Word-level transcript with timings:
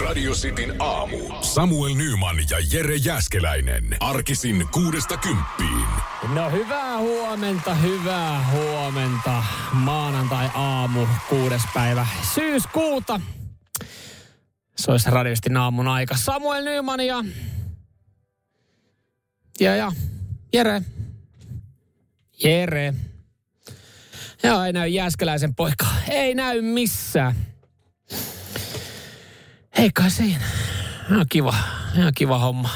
Radio 0.00 0.32
Cityn 0.32 0.74
aamu. 0.78 1.18
Samuel 1.40 1.94
Nyman 1.94 2.36
ja 2.50 2.56
Jere 2.72 2.96
Jäskeläinen. 2.96 3.96
Arkisin 4.00 4.68
kuudesta 4.68 5.16
kymppiin. 5.16 5.86
No 6.34 6.50
hyvää 6.50 6.98
huomenta, 6.98 7.74
hyvää 7.74 8.50
huomenta. 8.50 9.44
Maanantai 9.72 10.50
aamu, 10.54 11.06
kuudes 11.28 11.62
päivä 11.74 12.06
syyskuuta. 12.34 13.20
Se 14.76 14.90
olisi 14.90 15.10
radiosti 15.10 15.50
aamun 15.58 15.88
aika. 15.88 16.16
Samuel 16.16 16.64
Nyman 16.64 17.00
ja... 17.00 17.24
Ja 19.60 19.76
ja, 19.76 19.92
Jere. 20.52 20.82
Jere. 22.44 22.94
Joo, 24.42 24.62
ei 24.62 24.72
näy 24.72 24.88
Jääskeläisen 24.88 25.54
poika. 25.54 25.86
Ei 26.08 26.34
näy 26.34 26.62
missään. 26.62 27.51
Ei 29.76 29.90
kai 29.94 30.10
siinä. 30.10 30.44
Ihan 31.10 31.26
kiva, 31.28 31.54
ihan 31.94 32.12
kiva 32.14 32.38
homma. 32.38 32.70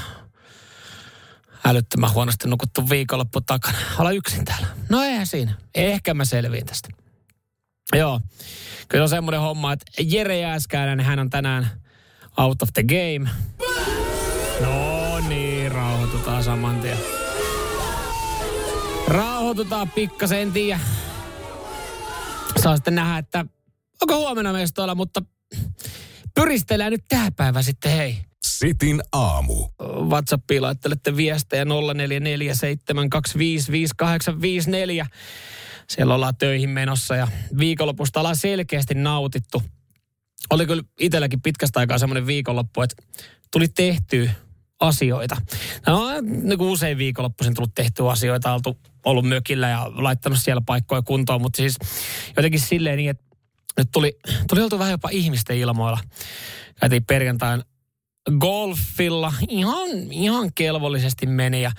Älyttömän 1.64 2.12
huonosti 2.12 2.48
nukuttu 2.48 2.90
viikonloppu 2.90 3.40
takana. 3.40 3.78
Olla 3.98 4.10
yksin 4.10 4.44
täällä. 4.44 4.66
No 4.88 5.02
eihän 5.02 5.26
siinä. 5.26 5.54
Ehkä 5.74 6.14
mä 6.14 6.24
selviin 6.24 6.66
tästä. 6.66 6.88
Joo. 7.96 8.20
Kyllä 8.88 9.02
on 9.02 9.08
semmoinen 9.08 9.40
homma, 9.40 9.72
että 9.72 9.86
Jere 10.00 10.38
Jääskäinen, 10.38 11.00
hän 11.00 11.18
on 11.18 11.30
tänään 11.30 11.70
out 12.36 12.62
of 12.62 12.68
the 12.72 12.82
game. 12.82 13.30
No 14.60 15.18
niin, 15.28 15.72
rauhoitutaan 15.72 16.44
saman 16.44 16.80
tien. 16.80 16.98
Rauhoitutaan 19.08 19.90
pikkasen, 19.90 20.38
en 20.38 20.52
tiedä. 20.52 20.80
Saa 22.62 22.76
sitten 22.76 22.94
nähdä, 22.94 23.18
että 23.18 23.44
onko 24.02 24.16
huomenna 24.16 24.52
mestoilla, 24.52 24.94
mutta 24.94 25.22
pyristellään 26.36 26.92
nyt 26.92 27.04
tähän 27.08 27.34
päivään 27.34 27.64
sitten, 27.64 27.92
hei. 27.92 28.18
Sitin 28.42 29.02
aamu. 29.12 29.68
WhatsAppiin 30.08 30.62
laittelette 30.62 31.16
viestejä 31.16 31.64
0447255854. 31.64 31.68
Siellä 35.88 36.14
ollaan 36.14 36.36
töihin 36.36 36.70
menossa 36.70 37.16
ja 37.16 37.28
viikonlopusta 37.58 38.20
ollaan 38.20 38.36
selkeästi 38.36 38.94
nautittu. 38.94 39.62
Oli 40.50 40.66
kyllä 40.66 40.82
itselläkin 41.00 41.42
pitkästä 41.42 41.80
aikaa 41.80 41.98
semmoinen 41.98 42.26
viikonloppu, 42.26 42.82
että 42.82 43.02
tuli 43.52 43.68
tehtyä 43.68 44.30
asioita. 44.80 45.36
No, 45.86 46.10
niin 46.20 46.58
kuin 46.58 46.70
usein 46.70 46.98
viikonloppuisin 46.98 47.54
tullut 47.54 47.74
tehtyä 47.74 48.10
asioita, 48.10 48.54
oltu 48.54 48.76
ollut 49.04 49.28
mökillä 49.28 49.68
ja 49.68 49.90
laittanut 49.94 50.38
siellä 50.38 50.62
paikkoja 50.66 51.02
kuntoon, 51.02 51.40
mutta 51.42 51.56
siis 51.56 51.76
jotenkin 52.36 52.60
silleen 52.60 52.96
niin, 52.96 53.10
että 53.10 53.25
nyt 53.76 53.88
tuli, 53.92 54.18
tuli 54.48 54.62
oltu 54.62 54.78
vähän 54.78 54.90
jopa 54.90 55.08
ihmisten 55.12 55.56
ilmoilla. 55.56 55.98
Käytiin 56.80 57.04
perjantain 57.04 57.62
golfilla. 58.38 59.32
Ihan, 59.48 59.88
ihan 60.10 60.50
kelvollisesti 60.54 61.26
meni 61.26 61.62
ja 61.62 61.72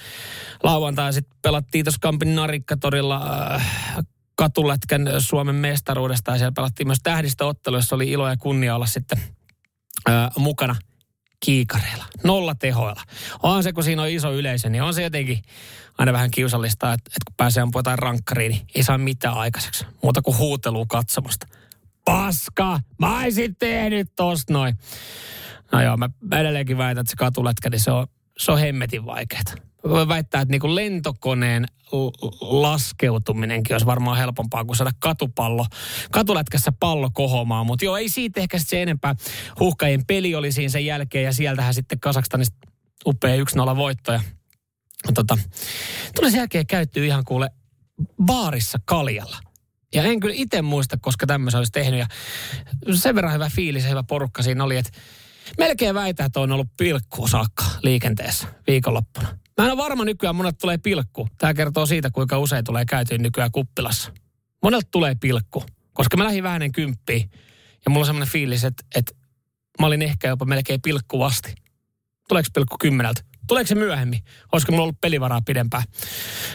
lauantai 0.63 1.13
sitten 1.13 1.37
pelattiin 1.41 1.85
tuossa 1.85 1.99
Kampin 2.01 2.35
Narikkatorilla 2.35 3.55
äh, 3.55 4.05
katulätkän 4.35 5.07
Suomen 5.19 5.55
mestaruudesta 5.55 6.31
ja 6.31 6.37
siellä 6.37 6.51
pelattiin 6.51 6.87
myös 6.87 6.99
tähdistöottelu, 7.03 7.75
jossa 7.75 7.95
oli 7.95 8.11
ilo 8.11 8.29
ja 8.29 8.37
kunnia 8.37 8.75
olla 8.75 8.85
sitten 8.85 9.21
äh, 10.09 10.29
mukana 10.37 10.75
kiikareilla, 11.39 12.05
nolla 12.23 12.55
tehoilla. 12.55 13.01
On 13.43 13.63
se, 13.63 13.73
kun 13.73 13.83
siinä 13.83 14.01
on 14.01 14.09
iso 14.09 14.33
yleisö, 14.33 14.69
niin 14.69 14.83
on 14.83 14.93
se 14.93 15.03
jotenkin 15.03 15.43
aina 15.97 16.13
vähän 16.13 16.31
kiusallista, 16.31 16.93
että, 16.93 17.09
että 17.09 17.25
kun 17.25 17.35
pääsee 17.37 17.63
ampumaan 17.63 17.79
jotain 17.79 17.99
rankkariin, 17.99 18.51
niin 18.51 18.65
ei 18.75 18.83
saa 18.83 18.97
mitään 18.97 19.37
aikaiseksi. 19.37 19.85
Muuta 20.03 20.21
kuin 20.21 20.37
huutelua 20.37 20.85
katsomasta. 20.89 21.47
Paska! 22.07 22.79
Mä 22.99 23.19
olisin 23.19 23.55
tehnyt 23.55 24.07
tosta 24.15 24.53
noin. 24.53 24.75
No 25.71 25.81
joo, 25.81 25.97
mä 25.97 26.09
edelleenkin 26.31 26.77
väitän, 26.77 27.01
että 27.01 27.11
se 27.11 27.15
katulätkä, 27.15 27.69
niin 27.69 27.79
se 27.79 27.91
on, 27.91 28.07
se 28.37 28.51
on 28.51 28.59
hemmetin 28.59 29.05
vaikeaa. 29.05 29.41
Voi 29.83 30.07
väittää, 30.07 30.41
että 30.41 30.51
niinku 30.51 30.75
lentokoneen 30.75 31.65
laskeutuminenkin 32.41 33.73
olisi 33.73 33.85
varmaan 33.85 34.17
helpompaa 34.17 34.65
kuin 34.65 34.75
saada 34.77 34.91
katupallo, 34.99 35.65
katulätkässä 36.11 36.71
pallo 36.79 37.09
kohomaan. 37.13 37.65
Mutta 37.65 37.85
joo, 37.85 37.97
ei 37.97 38.09
siitä 38.09 38.39
ehkä 38.39 38.59
se 38.59 38.81
enempää. 38.81 39.15
Huhkajien 39.59 40.05
peli 40.05 40.35
oli 40.35 40.51
siinä 40.51 40.69
sen 40.69 40.85
jälkeen 40.85 41.25
ja 41.25 41.33
sieltähän 41.33 41.73
sitten 41.73 41.99
Kasakstanista 41.99 42.57
upea 43.05 43.35
1-0 43.73 43.75
voitto. 43.75 44.11
Ja, 44.11 44.21
tota, 45.13 45.37
tuli 46.15 46.31
sen 46.31 46.37
jälkeen 46.37 46.67
käyttyä 46.67 47.05
ihan 47.05 47.23
kuule 47.23 47.49
baarissa 48.25 48.79
kaljalla. 48.85 49.37
Ja 49.93 50.03
en 50.03 50.19
kyllä 50.19 50.35
itse 50.37 50.61
muista, 50.61 50.97
koska 51.01 51.27
tämmöisen 51.27 51.57
olisi 51.57 51.71
tehnyt. 51.71 51.99
Ja 51.99 52.07
sen 52.93 53.15
verran 53.15 53.33
hyvä 53.33 53.49
fiilis 53.55 53.83
ja 53.83 53.89
hyvä 53.89 54.03
porukka 54.03 54.43
siinä 54.43 54.63
oli, 54.63 54.77
että 54.77 54.91
melkein 55.57 55.95
väitä, 55.95 56.25
että 56.25 56.39
on 56.39 56.51
ollut 56.51 56.67
pilkku 56.77 57.27
saakka 57.27 57.63
liikenteessä 57.83 58.47
viikonloppuna. 58.67 59.37
Mä 59.57 59.65
en 59.65 59.71
ole 59.71 59.77
varma 59.77 60.05
nykyään, 60.05 60.35
monet 60.35 60.57
tulee 60.57 60.77
pilkku. 60.77 61.27
Tämä 61.37 61.53
kertoo 61.53 61.85
siitä, 61.85 62.09
kuinka 62.09 62.39
usein 62.39 62.63
tulee 62.63 62.85
käytyä 62.85 63.17
nykyään 63.17 63.51
kuppilassa. 63.51 64.11
Monelta 64.63 64.87
tulee 64.91 65.15
pilkku, 65.15 65.63
koska 65.93 66.17
mä 66.17 66.23
lähdin 66.23 66.43
vähän 66.43 66.71
kymppiin. 66.71 67.29
Ja 67.85 67.89
mulla 67.89 67.99
on 67.99 68.05
semmoinen 68.05 68.31
fiilis, 68.31 68.63
että, 68.63 68.83
että 68.95 69.13
mä 69.79 69.87
olin 69.87 70.01
ehkä 70.01 70.27
jopa 70.27 70.45
melkein 70.45 70.81
pilkkuvasti. 70.81 71.55
Tuleeko 72.29 72.49
pilkku 72.53 72.75
kymmeneltä? 72.79 73.21
Tuleeko 73.47 73.67
se 73.67 73.75
myöhemmin? 73.75 74.19
Olisiko 74.51 74.71
mulla 74.71 74.83
ollut 74.83 75.01
pelivaraa 75.01 75.41
pidempään? 75.45 75.83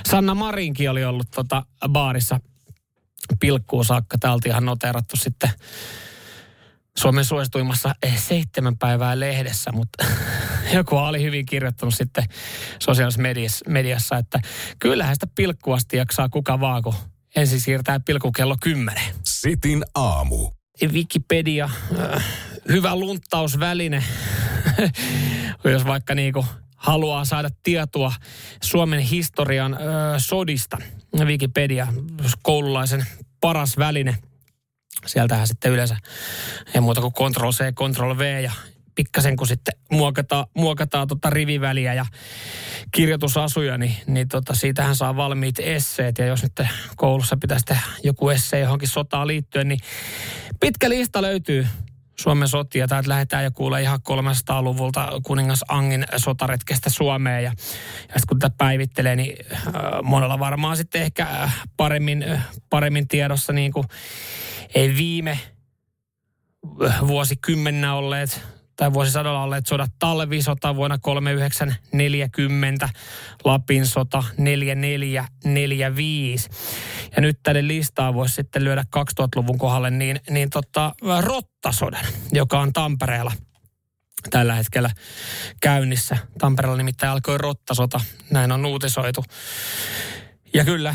Sanna 0.08 0.34
Marinkin 0.34 0.90
oli 0.90 1.04
ollut 1.04 1.30
tota 1.30 1.66
baarissa 1.88 2.40
pilkkuun 3.40 3.84
saakka. 3.84 4.18
Täältä 4.18 4.48
ihan 4.48 4.64
noterattu 4.64 5.16
sitten 5.16 5.50
Suomen 6.98 7.24
suosituimmassa 7.24 7.94
eh, 8.02 8.18
seitsemän 8.18 8.78
päivää 8.78 9.20
lehdessä, 9.20 9.72
mutta 9.72 10.04
joku 10.74 10.96
oli 10.96 11.22
hyvin 11.22 11.46
kirjoittanut 11.46 11.94
sitten 11.94 12.24
sosiaalisessa 12.78 13.22
mediassa, 13.22 13.64
mediassa, 13.68 14.16
että 14.16 14.40
kyllähän 14.78 15.16
sitä 15.16 15.26
pilkkuasti 15.34 15.96
jaksaa 15.96 16.28
kuka 16.28 16.60
vaan, 16.60 16.82
kun 16.82 16.94
ensin 17.36 17.60
siirtää 17.60 18.00
pilkku 18.00 18.32
kello 18.32 18.56
10. 18.60 19.02
Sitin 19.24 19.84
aamu. 19.94 20.50
Wikipedia, 20.86 21.70
äh, 22.14 22.24
hyvä 22.68 22.96
lunttausväline, 22.96 24.04
jos 25.64 25.84
vaikka 25.84 26.14
niinku 26.14 26.46
haluaa 26.76 27.24
saada 27.24 27.48
tietoa 27.62 28.12
Suomen 28.62 29.00
historian 29.00 29.74
äh, 29.74 29.80
sodista. 30.18 30.78
Wikipedia, 31.18 31.86
koululaisen 32.42 33.06
paras 33.40 33.78
väline– 33.78 34.16
sieltähän 35.06 35.46
sitten 35.46 35.72
yleensä 35.72 35.96
ei 36.74 36.80
muuta 36.80 37.00
kuin 37.00 37.12
Ctrl 37.12 37.50
C, 37.50 37.74
Ctrl 37.74 38.18
V 38.18 38.42
ja 38.42 38.52
pikkasen 38.94 39.36
kun 39.36 39.46
sitten 39.46 39.74
muokataan, 39.90 40.46
muokataan 40.54 41.08
tota 41.08 41.30
riviväliä 41.30 41.94
ja 41.94 42.06
kirjoitusasuja, 42.92 43.78
niin, 43.78 43.96
niin 44.06 44.28
tota, 44.28 44.54
siitähän 44.54 44.96
saa 44.96 45.16
valmiit 45.16 45.58
esseet. 45.58 46.18
Ja 46.18 46.26
jos 46.26 46.42
nyt 46.42 46.68
koulussa 46.96 47.36
pitäisi 47.36 47.64
tehdä 47.64 47.82
joku 48.04 48.30
esse 48.30 48.58
johonkin 48.58 48.88
sotaan 48.88 49.26
liittyen, 49.26 49.68
niin 49.68 49.80
pitkä 50.60 50.88
lista 50.88 51.22
löytyy 51.22 51.66
Suomen 52.22 52.48
sotia. 52.48 52.88
Täältä 52.88 53.08
lähdetään 53.08 53.44
jo 53.44 53.50
kuulee 53.50 53.82
ihan 53.82 54.00
300-luvulta 54.10 55.08
kuningas 55.22 55.64
Angin 55.68 56.04
sotaretkestä 56.16 56.90
Suomeen. 56.90 57.44
Ja, 57.44 57.50
ja 57.50 57.56
sitten 57.98 58.22
kun 58.28 58.38
tätä 58.38 58.54
päivittelee, 58.58 59.16
niin 59.16 59.36
äh, 59.52 59.60
monella 60.02 60.38
varmaan 60.38 60.76
sitten 60.76 61.02
ehkä 61.02 61.22
äh, 61.22 61.62
paremmin, 61.76 62.22
äh, 62.22 62.46
paremmin 62.70 63.08
tiedossa 63.08 63.52
niin 63.52 63.72
kuin 63.72 63.86
ei 64.74 64.96
viime 64.96 65.38
vuosikymmenä 67.06 67.94
olleet 67.94 68.42
tai 68.76 68.92
vuosisadalla 68.92 69.42
olleet 69.42 69.66
sodat 69.66 69.90
talvisota 69.98 70.76
vuonna 70.76 70.98
3940, 70.98 72.88
Lapin 73.44 73.86
sota 73.86 74.24
4445. 74.38 76.50
Ja 77.16 77.22
nyt 77.22 77.38
tänne 77.42 77.66
listaa 77.66 78.14
voisi 78.14 78.34
sitten 78.34 78.64
lyödä 78.64 78.84
2000-luvun 78.96 79.58
kohdalle 79.58 79.90
niin, 79.90 80.20
niin 80.30 80.50
tota, 80.50 80.94
Rottasodan, 81.20 82.04
joka 82.32 82.60
on 82.60 82.72
Tampereella 82.72 83.32
tällä 84.30 84.54
hetkellä 84.54 84.90
käynnissä. 85.60 86.16
Tampereella 86.38 86.76
nimittäin 86.76 87.12
alkoi 87.12 87.38
Rottasota, 87.38 88.00
näin 88.30 88.52
on 88.52 88.66
uutisoitu. 88.66 89.24
Ja 90.54 90.64
kyllä, 90.64 90.94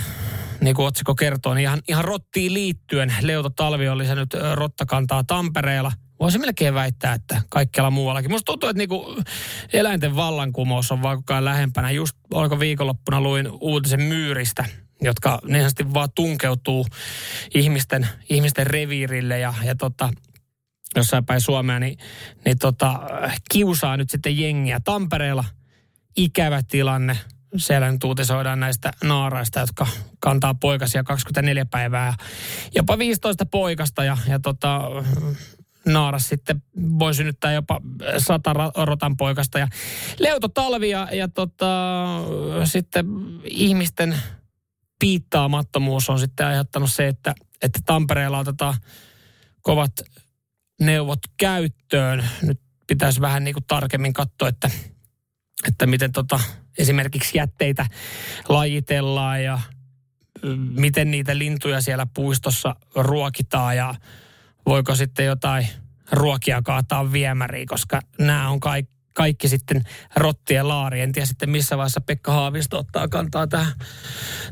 niin 0.62 0.75
kuin 0.75 0.85
otsikko 0.85 1.15
kertoo, 1.15 1.53
niin 1.53 1.63
ihan, 1.63 1.81
ihan 1.88 2.06
rottiin 2.06 2.53
liittyen 2.53 3.15
Leuto 3.21 3.50
Talvi 3.50 3.88
on 3.88 3.97
lisännyt 3.97 4.30
rottakantaa 4.53 5.23
Tampereella. 5.23 5.91
Voisi 6.19 6.39
melkein 6.39 6.73
väittää, 6.73 7.13
että 7.13 7.41
kaikkialla 7.49 7.91
muuallakin. 7.91 8.31
Musta 8.31 8.45
tuntuu, 8.45 8.69
että 8.69 8.77
niinku 8.77 9.23
eläinten 9.73 10.15
vallankumous 10.15 10.91
on 10.91 11.01
vaan 11.01 11.23
lähempänä. 11.39 11.91
Just 11.91 12.17
oliko 12.33 12.59
viikonloppuna 12.59 13.21
luin 13.21 13.47
uutisen 13.61 14.01
myyristä, 14.01 14.65
jotka 15.01 15.39
niin 15.47 15.93
vaan 15.93 16.09
tunkeutuu 16.15 16.85
ihmisten, 17.55 18.07
ihmisten 18.29 18.67
reviirille 18.67 19.39
ja, 19.39 19.53
ja 19.63 19.75
tota, 19.75 20.09
jossain 20.95 21.25
päin 21.25 21.41
Suomea, 21.41 21.79
niin, 21.79 21.97
niin 22.45 22.59
tota, 22.59 22.99
kiusaa 23.51 23.97
nyt 23.97 24.09
sitten 24.09 24.39
jengiä. 24.39 24.79
Tampereella 24.79 25.45
ikävä 26.17 26.61
tilanne 26.63 27.17
siellä 27.57 27.91
nyt 27.91 28.03
uutisoidaan 28.03 28.59
näistä 28.59 28.91
naaraista, 29.03 29.59
jotka 29.59 29.87
kantaa 30.19 30.53
poikasia 30.53 31.03
24 31.03 31.65
päivää. 31.65 32.13
Jopa 32.75 32.97
15 32.97 33.45
poikasta 33.45 34.03
ja, 34.03 34.17
ja 34.27 34.39
tota, 34.39 34.81
naara 35.87 36.19
sitten 36.19 36.63
voi 36.99 37.13
synnyttää 37.13 37.53
jopa 37.53 37.81
sata 38.17 38.53
rotan 38.75 39.17
poikasta. 39.17 39.59
Ja 39.59 39.67
Leuto 40.19 40.47
Talvi 40.47 40.89
ja, 40.89 41.07
ja 41.11 41.27
tota, 41.27 41.75
sitten 42.63 43.05
ihmisten 43.43 44.21
piittaamattomuus 44.99 46.09
on 46.09 46.19
sitten 46.19 46.45
aiheuttanut 46.45 46.93
se, 46.93 47.07
että, 47.07 47.35
että 47.61 47.79
Tampereella 47.85 48.39
otetaan 48.39 48.73
kovat 49.61 49.91
neuvot 50.81 51.19
käyttöön. 51.37 52.29
Nyt 52.41 52.59
pitäisi 52.87 53.21
vähän 53.21 53.43
niin 53.43 53.53
kuin 53.53 53.65
tarkemmin 53.67 54.13
katsoa, 54.13 54.47
että, 54.47 54.69
että 55.67 55.85
miten 55.85 56.11
tota, 56.11 56.39
esimerkiksi 56.77 57.37
jätteitä 57.37 57.85
lajitellaan 58.49 59.43
ja 59.43 59.59
miten 60.71 61.11
niitä 61.11 61.37
lintuja 61.37 61.81
siellä 61.81 62.07
puistossa 62.13 62.75
ruokitaan 62.95 63.77
ja 63.77 63.95
voiko 64.67 64.95
sitten 64.95 65.25
jotain 65.25 65.67
ruokia 66.11 66.61
kaataa 66.61 67.11
viemäriin, 67.11 67.67
koska 67.67 68.01
nämä 68.19 68.49
on 68.49 68.59
kaikki 68.59 68.97
kaikki 69.17 69.47
sitten 69.47 69.83
rottien 70.15 70.67
laari. 70.67 71.01
En 71.01 71.11
tiedä 71.11 71.25
sitten 71.25 71.49
missä 71.49 71.77
vaiheessa 71.77 72.01
Pekka 72.01 72.31
Haavisto 72.31 72.79
ottaa 72.79 73.07
kantaa 73.07 73.47
tähän, 73.47 73.73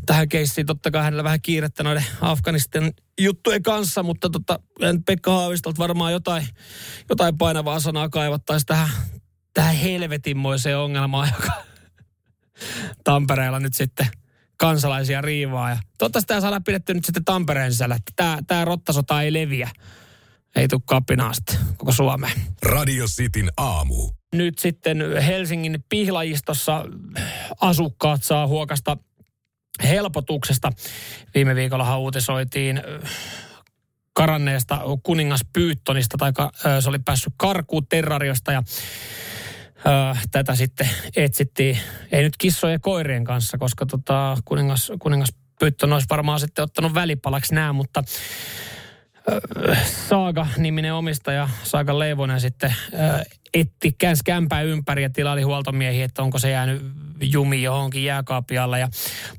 tähän 0.05 0.29
keissiin. 0.29 0.67
Totta 0.67 0.91
kai 0.91 1.03
hänellä 1.03 1.23
vähän 1.23 1.41
kiirettä 1.41 1.83
noiden 1.83 2.05
Afganistan 2.21 2.91
juttujen 3.21 3.63
kanssa, 3.63 4.03
mutta 4.03 4.29
tota, 4.29 4.59
Pekka 5.05 5.31
Haavistolta 5.31 5.77
varmaan 5.77 6.11
jotain, 6.11 6.47
jotain 7.09 7.37
painavaa 7.37 7.79
sanaa 7.79 8.09
kaivattaisiin 8.09 8.67
tähän, 8.67 8.89
tähän 9.53 9.75
helvetinmoiseen 9.75 10.77
ongelmaan, 10.77 11.29
joka 11.39 11.51
Tampereella 13.03 13.59
nyt 13.59 13.73
sitten 13.73 14.07
kansalaisia 14.57 15.21
riivaa. 15.21 15.69
Ja 15.69 15.77
toivottavasti 15.97 16.27
tämä 16.27 16.41
saadaan 16.41 16.63
pidetty 16.63 16.93
nyt 16.93 17.05
sitten 17.05 17.25
Tampereen 17.25 17.71
sisällä, 17.71 17.95
että 17.95 18.11
tämä, 18.15 18.37
tämä 18.47 18.65
rottasota 18.65 19.21
ei 19.21 19.33
leviä. 19.33 19.69
Ei 20.55 20.67
tule 20.67 20.81
kapinaasta 20.85 21.53
koko 21.77 21.91
Suomeen. 21.91 22.41
Radio 22.61 23.05
Cityn 23.05 23.49
aamu 23.57 24.15
nyt 24.37 24.59
sitten 24.59 25.03
Helsingin 25.21 25.83
pihlajistossa 25.89 26.85
asukkaat 27.61 28.23
saa 28.23 28.47
huokasta 28.47 28.97
helpotuksesta. 29.83 30.71
Viime 31.35 31.55
viikolla 31.55 31.97
uutisoitiin 31.97 32.77
äh, 32.77 33.11
karanneesta 34.13 34.81
kuningas 35.03 35.41
Pyyttonista, 35.53 36.17
tai 36.17 36.31
äh, 36.39 36.51
se 36.79 36.89
oli 36.89 36.99
päässyt 36.99 37.33
karkuun 37.37 37.87
terrariosta 37.87 38.51
ja 38.51 38.63
äh, 39.87 40.27
tätä 40.31 40.55
sitten 40.55 40.89
etsittiin, 41.15 41.79
ei 42.11 42.23
nyt 42.23 42.37
kissojen 42.37 42.73
ja 42.73 42.79
koirien 42.79 43.23
kanssa, 43.23 43.57
koska 43.57 43.85
tota, 43.85 44.37
kuningas, 44.45 44.91
kuningas 44.99 45.29
Pyytton 45.59 45.93
olisi 45.93 46.07
varmaan 46.09 46.39
sitten 46.39 46.63
ottanut 46.63 46.93
välipalaksi 46.93 47.55
nämä, 47.55 47.73
mutta 47.73 48.03
Saaga-niminen 50.09 50.93
omistaja, 50.93 51.49
Saaga 51.63 51.99
Leivonen 51.99 52.41
sitten 52.41 52.75
etti, 53.53 53.95
käänsi 53.97 54.23
kämpää 54.25 54.61
ympäri 54.61 55.03
ja 55.03 55.09
tilaili 55.09 55.41
huoltomiehiä, 55.41 56.05
että 56.05 56.23
onko 56.23 56.39
se 56.39 56.49
jäänyt 56.49 56.81
jumi 57.21 57.63
johonkin 57.63 58.03
jääkaapialle 58.03 58.79
ja 58.79 58.87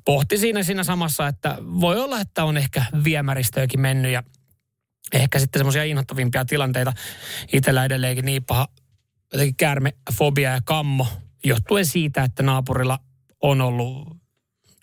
pohti 0.05 0.38
siinä 0.38 0.62
siinä 0.62 0.85
samassa, 0.85 1.29
että 1.29 1.56
voi 1.61 2.00
olla, 2.00 2.21
että 2.21 2.44
on 2.44 2.56
ehkä 2.56 2.85
viemäristöäkin 3.05 3.81
mennyt 3.81 4.12
ja 4.12 4.23
ehkä 5.12 5.38
sitten 5.38 5.61
semmoisia 5.61 5.85
inhottavimpia 5.85 6.44
tilanteita. 6.44 6.93
Itsellä 7.53 7.85
edelleenkin 7.85 8.25
niin 8.25 8.44
paha 8.44 8.69
jotenkin 9.32 9.56
käärmefobia 9.56 10.50
ja 10.50 10.61
kammo 10.65 11.06
johtuen 11.44 11.87
siitä, 11.87 12.23
että 12.23 12.43
naapurilla 12.43 12.99
on 13.43 13.61
ollut 13.61 14.17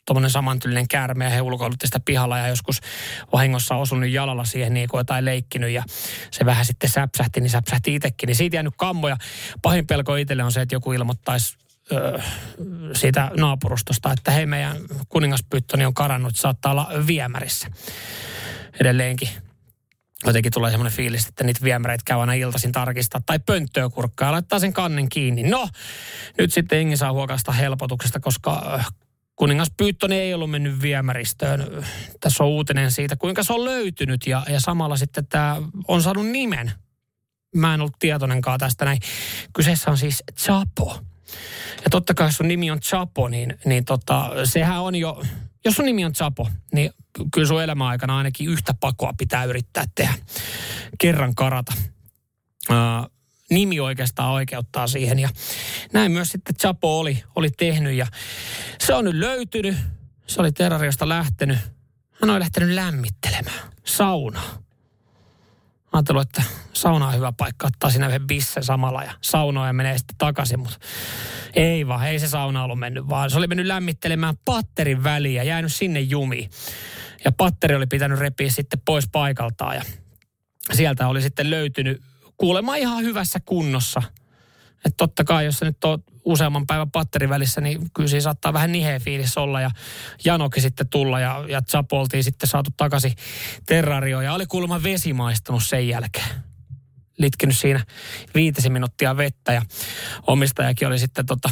tuommoinen 0.06 0.32
samantyylinen 0.32 0.88
käärme 0.88 1.24
ja 1.24 1.30
he 1.30 1.42
ulkoilutti 1.42 1.88
sitä 1.88 2.00
pihalla 2.06 2.38
ja 2.38 2.48
joskus 2.48 2.82
vahingossa 3.34 3.76
osunut 3.76 4.10
jalalla 4.10 4.46
siihen 4.46 4.74
niin 4.74 4.90
kuin 4.90 5.00
jotain 5.00 5.26
leikkinyt 5.26 5.72
ja 5.72 5.84
se 6.32 6.46
vähän 6.46 6.66
sitten 6.66 6.90
säpsähti, 6.90 7.42
niin 7.42 7.50
säpsähti 7.50 7.96
itsekin. 7.96 8.28
Niin 8.28 8.36
siitä 8.36 8.56
jäänyt 8.56 8.74
kammoja. 8.78 9.18
Pahin 9.62 9.88
pelko 9.88 10.16
itselle 10.16 10.44
on 10.44 10.52
se, 10.52 10.62
että 10.62 10.76
joku 10.76 10.94
ilmoittaisi 10.94 11.58
öö, 11.92 12.20
siitä 12.94 13.32
naapurustosta, 13.38 14.12
että 14.12 14.32
hei 14.32 14.46
meidän 14.46 14.78
kuningaspyyttöni 15.10 15.86
on 15.86 15.94
karannut, 15.94 16.36
saattaa 16.36 16.72
olla 16.72 16.92
viemärissä 17.08 17.68
edelleenkin 18.80 19.30
jotenkin 20.26 20.52
tulee 20.52 20.72
semmoinen 20.72 20.98
fiilis, 20.98 21.28
että 21.28 21.44
niitä 21.44 21.60
viemäreitä 21.64 22.04
käy 22.06 22.20
aina 22.20 22.34
iltaisin 22.34 22.72
tarkistaa. 22.72 23.22
Tai 23.26 23.40
pönttöä 23.40 23.90
kurkkaa 23.90 24.28
ja 24.28 24.32
laittaa 24.32 24.60
sen 24.60 24.74
kannen 24.74 25.10
kiinni. 25.10 25.44
No, 25.44 25.70
nyt 26.38 26.54
sitten 26.54 26.82
Ingi 26.82 26.98
saa 26.98 27.14
huokasta 27.14 27.52
helpotuksesta, 27.52 28.20
koska 28.20 28.84
kuningas 29.36 29.72
Pyyttönen 29.78 30.18
ei 30.18 30.34
ollut 30.34 30.52
mennyt 30.52 30.82
viemäristöön. 30.82 31.86
Tässä 32.20 32.44
on 32.44 32.50
uutinen 32.50 32.92
siitä, 32.92 33.16
kuinka 33.16 33.44
se 33.44 33.54
on 33.54 33.66
löytynyt 33.66 34.28
ja, 34.28 34.46
ja 34.50 34.60
samalla 34.60 34.98
sitten 34.98 35.28
tämä 35.28 35.62
on 35.88 36.04
saanut 36.04 36.28
nimen. 36.28 36.72
Mä 37.56 37.74
en 37.74 37.82
ollut 37.82 38.00
tietoinenkaan 38.00 38.60
tästä 38.60 38.86
näin. 38.86 39.00
Kyseessä 39.54 39.92
on 39.92 39.98
siis 39.98 40.24
Chapo. 40.38 41.00
Ja 41.84 41.90
totta 41.92 42.14
kai 42.14 42.34
sun 42.34 42.48
nimi 42.48 42.72
on 42.72 42.80
Chapo, 42.80 43.28
niin, 43.28 43.58
niin 43.66 43.86
tota, 43.86 44.30
sehän 44.44 44.82
on 44.82 44.96
jo, 44.96 45.24
jos 45.66 45.76
sun 45.76 45.86
nimi 45.86 46.06
on 46.06 46.14
Chapo, 46.14 46.50
niin 46.74 46.92
kyllä 47.34 47.48
sun 47.48 47.64
elämän 47.64 47.88
aikana 47.88 48.18
ainakin 48.18 48.50
yhtä 48.50 48.74
pakoa 48.80 49.14
pitää 49.18 49.44
yrittää 49.44 49.86
tehdä. 49.96 50.14
Kerran 51.00 51.36
karata. 51.36 51.74
Uh, 52.70 53.12
nimi 53.50 53.80
oikeastaan 53.80 54.32
oikeuttaa 54.32 54.88
siihen. 54.88 55.20
Ja 55.20 55.30
näin 55.94 56.12
myös 56.12 56.30
sitten 56.30 56.56
Chapo 56.56 57.00
oli, 57.00 57.24
oli 57.36 57.50
tehnyt 57.50 57.94
ja 57.94 58.08
se 58.80 58.94
on 58.94 59.06
nyt 59.06 59.16
löytynyt. 59.16 59.76
Se 60.28 60.42
oli 60.42 60.52
terrariosta 60.52 61.10
lähtenyt. 61.10 61.58
Hän 62.22 62.30
on 62.30 62.40
lähtenyt 62.40 62.70
lämmittelemään 62.70 63.72
saunaa. 63.86 64.64
Ajattelin, 65.94 66.22
että 66.22 66.44
sauna 66.74 67.08
on 67.08 67.16
hyvä 67.16 67.32
paikka 67.32 67.68
ottaa 67.68 67.90
sinne 67.90 68.08
yhden 68.08 68.28
bissen 68.28 68.64
samalla 68.64 69.04
ja 69.04 69.12
saunoa 69.22 69.68
ja 69.68 69.74
menee 69.74 69.98
sitten 69.98 70.18
takaisin, 70.18 70.60
mutta 70.60 70.78
ei 71.54 71.88
vaan, 71.88 72.08
ei 72.08 72.20
se 72.20 72.28
sauna 72.28 72.64
ollut 72.64 72.80
mennyt, 72.80 73.10
vaan 73.10 73.30
se 73.30 73.38
oli 73.38 73.48
mennyt 73.48 73.66
lämmittelemään 73.66 74.36
patterin 74.46 75.04
väliin 75.04 75.36
ja 75.36 75.44
jäänyt 75.44 75.74
sinne 75.74 76.00
jumiin. 76.00 76.50
Ja 77.26 77.32
patteri 77.32 77.76
oli 77.76 77.88
pitänyt 77.88 78.20
repiä 78.20 78.50
sitten 78.50 78.82
pois 78.86 79.08
paikaltaan 79.12 79.76
ja 79.76 79.84
sieltä 80.72 81.08
oli 81.08 81.22
sitten 81.22 81.50
löytynyt 81.50 82.02
kuulemma 82.38 82.76
ihan 82.76 83.04
hyvässä 83.04 83.40
kunnossa. 83.46 84.02
Että 84.86 84.98
totta 84.98 85.24
kai, 85.24 85.46
jos 85.46 85.58
se 85.60 85.66
nyt 85.66 85.84
on 85.84 86.04
useamman 86.26 86.68
päivän 86.68 86.92
patterivälissä, 86.92 87.62
niin 87.62 87.92
kyllä 87.94 88.10
siinä 88.10 88.22
saattaa 88.22 88.54
vähän 88.54 88.72
niheä 88.72 89.00
fiilis 89.00 89.38
olla 89.38 89.62
ja 89.62 89.72
Janokin 90.26 90.62
sitten 90.62 90.90
tulla 90.90 91.20
ja, 91.20 91.46
ja 91.50 91.62
Chapo 91.62 92.00
oltiin 92.00 92.24
sitten 92.24 92.50
saatu 92.50 92.70
takaisin 92.78 93.14
terrarioon 93.66 94.26
ja 94.26 94.34
oli 94.34 94.46
kuulemma 94.46 94.84
vesi 94.84 95.14
maistunut 95.14 95.64
sen 95.64 95.88
jälkeen. 95.88 96.30
Litkinyt 97.18 97.58
siinä 97.58 97.86
viitisen 98.36 98.72
minuuttia 98.72 99.18
vettä 99.18 99.54
ja 99.54 99.62
omistajakin 100.28 100.88
oli 100.88 101.00
sitten 101.00 101.26
tota, 101.26 101.50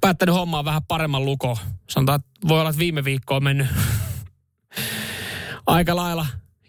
päättänyt 0.00 0.34
hommaa 0.34 0.64
vähän 0.64 0.84
paremman 0.88 1.24
luko. 1.24 1.58
Sanotaan, 1.90 2.20
että 2.20 2.48
voi 2.48 2.60
olla, 2.60 2.70
että 2.70 2.80
viime 2.80 3.04
viikko 3.04 3.36
on 3.36 3.44
mennyt 3.44 3.66
aika 5.66 5.96
lailla 5.96 6.26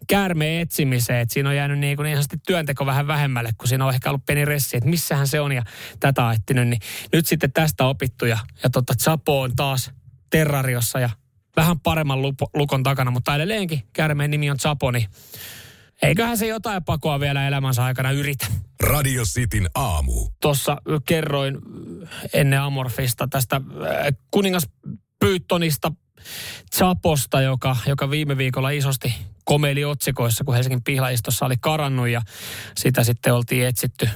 käärmeen 0.07 0.61
etsimiseen, 0.61 1.19
että 1.19 1.33
siinä 1.33 1.49
on 1.49 1.55
jäänyt 1.55 1.79
niin, 1.79 1.95
kuin 1.97 2.05
niin 2.05 2.39
työnteko 2.47 2.85
vähän 2.85 3.07
vähemmälle, 3.07 3.49
kun 3.57 3.67
siinä 3.67 3.85
on 3.85 3.93
ehkä 3.93 4.09
ollut 4.09 4.25
pieni 4.25 4.45
ressi, 4.45 4.77
että 4.77 4.89
missähän 4.89 5.27
se 5.27 5.39
on 5.39 5.51
ja 5.51 5.63
tätä 5.99 6.31
etsinyt, 6.31 6.67
niin 6.67 6.81
nyt 7.13 7.27
sitten 7.27 7.51
tästä 7.51 7.85
opittu 7.85 8.25
ja, 8.25 8.37
ja 8.63 8.69
tota, 8.69 8.93
Chapo 8.95 9.41
on 9.41 9.55
taas 9.55 9.91
terrariossa 10.29 10.99
ja 10.99 11.09
vähän 11.55 11.79
paremman 11.79 12.21
lupo, 12.21 12.49
lukon 12.53 12.83
takana, 12.83 13.11
mutta 13.11 13.35
edelleenkin 13.35 13.83
käärmeen 13.93 14.31
nimi 14.31 14.51
on 14.51 14.57
Chapo, 14.57 14.91
niin 14.91 15.09
eiköhän 16.01 16.37
se 16.37 16.47
jotain 16.47 16.83
pakoa 16.83 17.19
vielä 17.19 17.47
elämänsä 17.47 17.83
aikana 17.83 18.11
yritä. 18.11 18.47
Radio 18.83 19.23
Cityn 19.23 19.69
aamu. 19.75 20.27
Tuossa 20.41 20.77
kerroin 21.05 21.57
ennen 22.33 22.61
Amorfista 22.61 23.27
tästä 23.27 23.55
äh, 23.55 24.17
kuningas 24.31 24.67
Pyyttonista 25.19 25.91
Chaposta, 26.75 27.41
joka, 27.41 27.75
joka 27.87 28.09
viime 28.09 28.37
viikolla 28.37 28.69
isosti 28.69 29.13
komeili 29.43 29.85
otsikoissa, 29.85 30.43
kun 30.43 30.55
Helsingin 30.55 30.83
pihlaistossa 30.83 31.45
oli 31.45 31.55
karannut 31.61 32.07
ja 32.07 32.21
sitä 32.77 33.03
sitten 33.03 33.33
oltiin 33.33 33.67
etsitty 33.67 34.09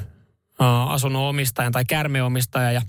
asunnon 0.88 1.22
omistajan 1.22 1.72
tai 1.72 1.86
kärmeomistaja 1.86 2.72
ja 2.72 2.82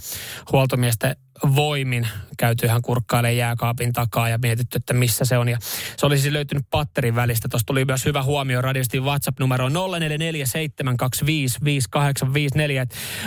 huoltomiesten 0.53 1.17
voimin 1.57 2.09
käyty 2.39 2.67
ihan 2.67 2.83
kurkkailemaan 2.83 3.37
jääkaapin 3.37 3.93
takaa 3.93 4.29
ja 4.29 4.39
mietitty, 4.39 4.77
että 4.77 4.95
missä 4.95 5.25
se 5.25 5.39
on. 5.39 5.49
Ja 5.49 5.59
se 5.97 6.07
olisi 6.07 6.23
siis 6.23 6.33
löytynyt 6.33 6.67
patterin 6.71 7.15
välistä. 7.15 7.49
Tuosta 7.49 7.67
tuli 7.67 7.85
myös 7.85 8.05
hyvä 8.05 8.23
huomio 8.23 8.63
radiosti 8.63 9.01
WhatsApp-numero 9.01 9.69
0447255854. 9.69 9.73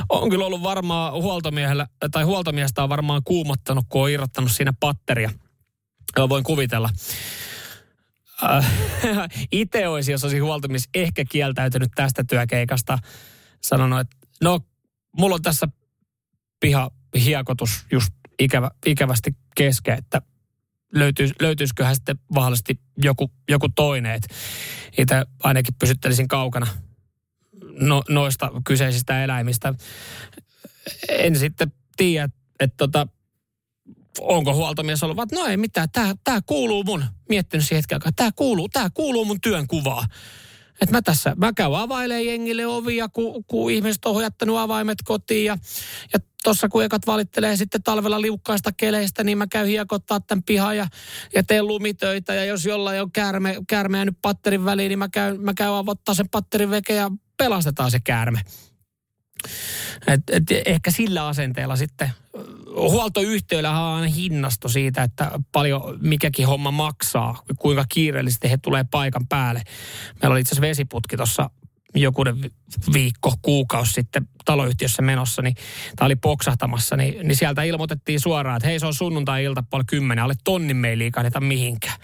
On 0.09 0.29
kyllä 0.29 0.45
ollut 0.45 0.63
varmaan 0.63 1.13
huoltomiehellä, 1.13 1.87
tai 2.11 2.23
huoltomiestä 2.23 2.83
on 2.83 2.89
varmaan 2.89 3.21
kuumottanut, 3.25 3.85
kun 3.89 4.03
on 4.03 4.09
irrottanut 4.09 4.51
siinä 4.51 4.73
patteria. 4.79 5.29
Voin 6.29 6.43
kuvitella. 6.43 6.89
Äh, 8.43 8.71
itse 9.51 9.87
olisi, 9.87 10.11
jos 10.11 10.23
olisi 10.23 10.39
huoltomies 10.39 10.89
ehkä 10.93 11.25
kieltäytynyt 11.29 11.91
tästä 11.95 12.23
työkeikasta, 12.23 12.99
sanonut, 13.61 13.99
että 13.99 14.15
no, 14.43 14.59
mulla 15.17 15.35
on 15.35 15.41
tässä 15.41 15.67
piha 16.59 16.91
hiekotus 17.15 17.85
just 17.91 18.13
ikävä, 18.39 18.71
ikävästi 18.85 19.35
kesken, 19.55 19.97
että 19.97 20.21
löytyis, 20.93 21.31
löytyisiköhän 21.41 21.95
sitten 21.95 22.19
vahvasti 22.35 22.79
joku, 22.97 23.31
joku 23.49 23.69
toinen. 23.69 24.11
Että 24.11 24.27
itse 24.97 25.25
ainakin 25.43 25.75
pysyttelisin 25.79 26.27
kaukana 26.27 26.67
no, 27.79 28.03
noista 28.09 28.51
kyseisistä 28.67 29.23
eläimistä. 29.23 29.73
En 31.09 31.39
sitten 31.39 31.73
tiedä, 31.97 32.23
että 32.23 32.37
et 32.59 32.73
tota, 32.77 33.07
onko 34.21 34.53
huoltomies 34.53 35.03
ollut, 35.03 35.19
että 35.19 35.35
no 35.35 35.45
ei 35.45 35.57
mitään, 35.57 35.89
tämä 35.91 36.13
tää 36.23 36.39
kuuluu 36.45 36.83
mun, 36.83 37.05
miettinyt 37.29 37.65
siihen 37.65 37.77
hetken 37.77 37.95
aikaa, 37.95 38.11
tämä 38.15 38.31
kuuluu, 38.35 38.69
tää 38.69 38.89
kuuluu 38.93 39.25
mun 39.25 39.41
työn 39.41 39.67
kuvaa. 39.67 40.05
Että 40.81 40.95
mä 40.95 41.01
tässä, 41.01 41.33
mä 41.37 41.53
käyn 41.53 41.75
availee 41.75 42.23
jengille 42.23 42.67
ovia, 42.67 43.09
kun, 43.09 43.43
kun 43.47 43.71
ihmiset 43.71 44.05
on 44.05 44.23
jättänyt 44.23 44.55
avaimet 44.55 44.97
kotiin 45.05 45.45
ja, 45.45 45.57
ja 46.13 46.19
tuossa 46.43 46.69
kun 46.69 46.83
ekat 46.83 47.07
valittelee 47.07 47.55
sitten 47.55 47.83
talvella 47.83 48.21
liukkaista 48.21 48.71
keleistä, 48.71 49.23
niin 49.23 49.37
mä 49.37 49.47
käyn 49.47 49.67
hiekottaa 49.67 50.19
tämän 50.19 50.43
pihan 50.43 50.77
ja, 50.77 50.87
ja 51.35 51.43
teen 51.43 51.67
lumitöitä. 51.67 52.33
Ja 52.33 52.45
jos 52.45 52.65
jollain 52.65 53.01
on 53.01 53.11
käärme, 53.11 53.55
käärme 53.67 53.97
jäänyt 53.97 54.17
patterin 54.21 54.65
väliin, 54.65 54.89
niin 54.89 54.99
mä 54.99 55.09
käyn, 55.09 55.41
mä 55.41 55.53
käyn 55.53 55.71
avottaa 55.71 56.15
sen 56.15 56.29
patterin 56.29 56.69
veke 56.69 56.95
ja 56.95 57.11
pelastetaan 57.37 57.91
se 57.91 57.99
käärme. 57.99 58.41
Et, 60.07 60.21
et 60.31 60.43
ehkä 60.65 60.91
sillä 60.91 61.27
asenteella 61.27 61.75
sitten 61.75 62.11
huoltoyhtiöillä 62.75 63.79
on 63.79 64.05
hinnasto 64.05 64.69
siitä, 64.69 65.03
että 65.03 65.31
paljon 65.51 65.97
mikäkin 66.01 66.47
homma 66.47 66.71
maksaa, 66.71 67.43
kuinka 67.59 67.85
kiireellisesti 67.89 68.51
he 68.51 68.57
tulee 68.57 68.85
paikan 68.91 69.27
päälle. 69.27 69.63
Meillä 70.21 70.33
oli 70.33 70.41
itse 70.41 70.49
asiassa 70.49 70.67
vesiputki 70.67 71.17
tuossa 71.17 71.49
jokunen 71.95 72.51
viikko, 72.93 73.33
kuukausi 73.41 73.91
sitten 73.91 74.27
taloyhtiössä 74.45 75.01
menossa, 75.01 75.41
niin 75.41 75.55
tämä 75.95 76.05
oli 76.05 76.15
poksahtamassa, 76.15 76.97
niin, 76.97 77.27
niin 77.27 77.35
sieltä 77.35 77.63
ilmoitettiin 77.63 78.19
suoraan, 78.19 78.57
että 78.57 78.67
hei 78.67 78.79
se 78.79 78.85
on 78.85 78.93
sunnuntai-ilta 78.93 79.63
puoli 79.69 79.83
kymmenen, 79.87 80.23
alle 80.23 80.33
tonnin 80.43 80.77
me 80.77 80.89
ei 80.89 80.97
liikahdeta 80.97 81.41
mihinkään. 81.41 81.95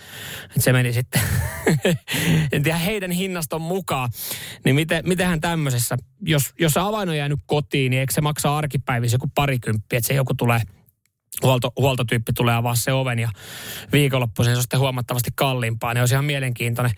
Et 0.56 0.64
se 0.64 0.74
meni 0.74 0.94
sitten, 0.94 1.22
en 2.52 2.64
tiedä 2.64 2.78
heidän 2.78 3.12
hinnaston 3.12 3.62
mukaan. 3.62 4.10
Niin 4.66 4.76
miten, 4.76 5.04
mitenhän 5.08 5.42
tämmöisessä, 5.42 5.98
jos, 6.22 6.54
jos 6.60 6.78
avain 6.78 7.10
on 7.10 7.18
jäänyt 7.18 7.40
kotiin, 7.46 7.90
niin 7.90 8.00
eikö 8.00 8.14
se 8.14 8.22
maksaa 8.22 8.58
arkipäivissä 8.58 9.16
joku 9.16 9.32
parikymppiä, 9.36 9.98
että 9.98 10.08
se 10.08 10.14
joku 10.14 10.34
tulee 10.34 10.62
huolto, 11.44 11.72
huoltotyyppi 11.78 12.34
tulee 12.34 12.56
avaa 12.56 12.76
se 12.76 12.94
oven 12.94 13.20
ja 13.20 13.30
viikonloppuisin 13.92 14.54
se 14.54 14.58
on 14.58 14.64
sitten 14.64 14.80
huomattavasti 14.80 15.30
kalliimpaa. 15.36 15.94
Niin 15.94 16.02
olisi 16.02 16.14
ihan 16.14 16.26
mielenkiintoinen, 16.26 16.94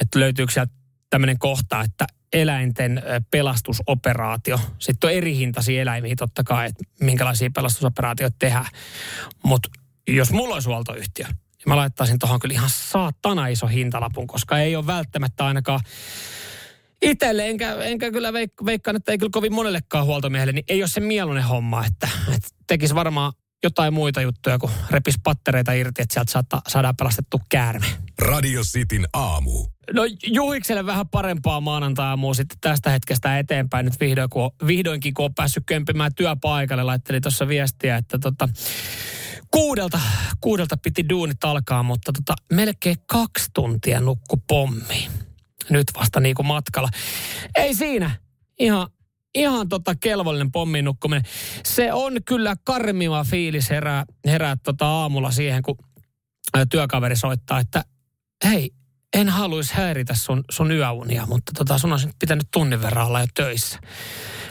että 0.00 0.20
löytyykö 0.20 0.52
sieltä 0.52 0.72
tämmöinen 1.10 1.38
kohta, 1.38 1.80
että 1.80 2.06
eläinten 2.32 3.02
pelastusoperaatio. 3.30 4.60
Sitten 4.78 5.08
on 5.08 5.14
eri 5.14 5.36
hintaisia 5.36 5.82
eläimiä 5.82 6.14
totta 6.18 6.44
kai, 6.44 6.66
että 6.66 6.84
minkälaisia 7.00 7.50
pelastusoperaatioita 7.54 8.36
tehdään. 8.38 8.66
Mutta 9.44 9.68
jos 10.08 10.32
mulla 10.32 10.54
olisi 10.54 10.68
huoltoyhtiö, 10.68 11.26
niin 11.26 11.66
mä 11.66 11.76
laittaisin 11.76 12.18
tuohon 12.18 12.40
kyllä 12.40 12.52
ihan 12.52 12.70
saatana 12.72 13.46
iso 13.46 13.66
hintalapun, 13.66 14.26
koska 14.26 14.58
ei 14.58 14.76
ole 14.76 14.86
välttämättä 14.86 15.46
ainakaan 15.46 15.80
itselle, 17.02 17.48
enkä, 17.48 17.74
enkä 17.74 18.10
kyllä 18.10 18.30
veik- 18.30 18.66
veikkaan, 18.66 18.96
että 18.96 19.12
ei 19.12 19.18
kyllä 19.18 19.30
kovin 19.32 19.54
monellekaan 19.54 20.04
huoltomiehelle, 20.04 20.52
niin 20.52 20.64
ei 20.68 20.82
ole 20.82 20.88
se 20.88 21.00
mieluinen 21.00 21.44
homma, 21.44 21.84
että, 21.84 22.08
että 22.34 22.48
tekisi 22.66 22.94
varmaan 22.94 23.32
jotain 23.62 23.94
muita 23.94 24.20
juttuja, 24.20 24.58
kun 24.58 24.70
repis 24.90 25.14
pattereita 25.24 25.72
irti, 25.72 26.02
että 26.02 26.12
sieltä 26.12 26.32
saada, 26.32 26.62
saadaan 26.68 26.96
pelastettu 26.96 27.40
käärme. 27.48 27.86
Radio 28.18 28.62
Cityn 28.62 29.06
aamu. 29.12 29.66
No 29.92 30.02
Juhikselle 30.26 30.86
vähän 30.86 31.08
parempaa 31.08 31.60
maanantai 31.60 32.16
sitten 32.36 32.58
tästä 32.60 32.90
hetkestä 32.90 33.38
eteenpäin 33.38 33.84
nyt 33.84 34.00
vihdoin, 34.00 34.30
kun, 34.30 34.50
vihdoinkin, 34.66 35.14
kun 35.14 35.24
on 35.24 35.34
päässyt 35.34 35.62
kömpimään 35.66 36.14
työpaikalle. 36.14 36.82
Laitteli 36.82 37.20
tuossa 37.20 37.48
viestiä, 37.48 37.96
että 37.96 38.18
tota, 38.18 38.48
kuudelta, 39.50 40.00
kuudelta 40.40 40.76
piti 40.76 41.08
duunit 41.08 41.44
alkaa, 41.44 41.82
mutta 41.82 42.12
tota, 42.12 42.34
melkein 42.52 42.96
kaksi 43.06 43.50
tuntia 43.54 44.00
nukku 44.00 44.36
pommi. 44.36 45.08
Nyt 45.70 45.86
vasta 45.98 46.20
niin 46.20 46.34
kuin 46.34 46.46
matkalla. 46.46 46.88
Ei 47.54 47.74
siinä. 47.74 48.10
Ihan, 48.58 48.88
ihan 49.38 49.68
tota 49.68 49.94
kelvollinen 49.94 50.52
pommin 50.52 50.84
nukkuminen. 50.84 51.24
Se 51.64 51.92
on 51.92 52.12
kyllä 52.24 52.56
karmiva 52.64 53.24
fiilis 53.24 53.70
herää, 53.70 54.04
herää 54.26 54.56
tota 54.62 54.86
aamulla 54.86 55.30
siihen, 55.30 55.62
kun 55.62 55.76
työkaveri 56.70 57.16
soittaa, 57.16 57.60
että 57.60 57.84
hei, 58.44 58.70
en 59.16 59.28
haluaisi 59.28 59.74
häiritä 59.74 60.14
sun, 60.14 60.44
sun 60.50 60.72
yöunia, 60.72 61.26
mutta 61.26 61.52
tota, 61.56 61.78
sun 61.78 61.92
olisi 61.92 62.08
pitänyt 62.18 62.48
tunnin 62.52 62.82
verran 62.82 63.06
olla 63.06 63.20
jo 63.20 63.26
töissä. 63.34 63.78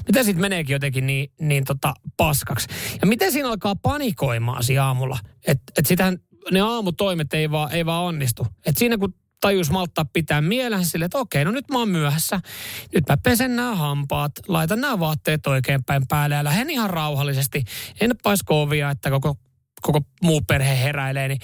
Miten 0.07 0.25
sitten 0.25 0.41
meneekin 0.41 0.73
jotenkin 0.73 1.07
niin, 1.07 1.31
niin 1.41 1.65
tota 1.65 1.93
paskaksi? 2.17 2.67
Ja 3.01 3.07
miten 3.07 3.31
siinä 3.31 3.49
alkaa 3.49 3.75
panikoimaan 3.75 4.63
siinä 4.63 4.85
aamulla? 4.85 5.19
Että 5.47 5.63
et 5.77 5.85
sitähän 5.85 6.17
ne 6.51 6.61
aamutoimet 6.61 7.33
ei 7.33 7.51
vaan, 7.51 7.71
ei 7.71 7.85
vaan 7.85 8.03
onnistu. 8.03 8.47
Et 8.65 8.77
siinä 8.77 8.97
kun 8.97 9.13
tajus 9.41 9.71
malttaa 9.71 10.05
pitää 10.13 10.41
mielessä 10.41 10.91
sille, 10.91 11.05
että 11.05 11.17
okei, 11.17 11.45
no 11.45 11.51
nyt 11.51 11.69
mä 11.69 11.79
oon 11.79 11.89
myöhässä. 11.89 12.39
Nyt 12.93 13.03
mä 13.09 13.17
pesen 13.17 13.55
nämä 13.55 13.75
hampaat, 13.75 14.31
laitan 14.47 14.81
nämä 14.81 14.99
vaatteet 14.99 15.47
oikeinpäin 15.47 16.07
päälle 16.07 16.35
ja 16.35 16.43
lähden 16.43 16.69
ihan 16.69 16.89
rauhallisesti. 16.89 17.63
En 18.01 18.11
paisko 18.23 18.61
ovia, 18.61 18.89
että 18.89 19.09
koko 19.09 19.35
koko 19.81 20.01
muu 20.21 20.41
perhe 20.41 20.83
heräilee, 20.83 21.27
niin, 21.27 21.39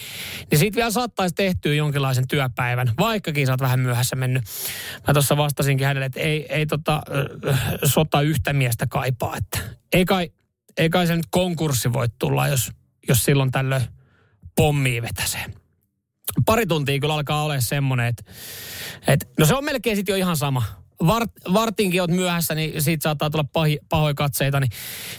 niin 0.52 0.60
siitä 0.60 0.76
vielä 0.76 0.92
saattaisi 0.92 1.36
tehtyä 1.36 1.74
jonkinlaisen 1.74 2.28
työpäivän, 2.28 2.92
vaikkakin 3.00 3.46
sä 3.46 3.54
oot 3.54 3.62
vähän 3.62 3.80
myöhässä 3.80 4.16
mennyt. 4.16 4.44
Mä 5.08 5.14
tuossa 5.14 5.38
vastasinkin 5.38 5.88
hänelle, 5.88 6.06
että 6.06 6.20
ei, 6.20 6.46
ei 6.54 6.66
tota, 6.66 7.02
sota 7.84 8.22
yhtä 8.22 8.54
miestä 8.54 8.88
kaipaa, 8.88 9.38
että 9.38 9.60
ei 9.94 10.06
kai, 10.06 10.32
ei 10.78 10.90
kai 10.90 11.08
se 11.08 11.16
nyt 11.16 11.26
konkurssi 11.32 11.94
voi 11.94 12.08
tulla, 12.20 12.48
jos, 12.48 12.72
jos 13.08 13.26
silloin 13.26 13.52
tällöin 13.52 13.84
pommiin 14.56 15.04
vetäsee. 15.04 15.62
Pari 16.46 16.65
tuntia 16.65 17.00
kyllä 17.00 17.13
alkaa 17.13 17.44
olla 17.44 17.62
semmoinen, 17.62 18.06
että, 18.06 18.24
että 19.08 19.25
no 19.39 19.46
se 19.46 19.56
on 19.56 19.65
melkein 19.65 19.96
sitten 19.96 20.13
jo 20.13 20.18
ihan 20.18 20.38
sama. 20.38 20.63
Vart, 21.08 21.32
vartinkin 21.53 22.01
oot 22.01 22.12
myöhässä, 22.12 22.56
niin 22.56 22.82
siitä 22.82 23.03
saattaa 23.03 23.30
tulla 23.30 23.44
pahi, 23.53 23.80
pahoja 23.89 24.13
katseita, 24.13 24.60
niin, 24.60 24.72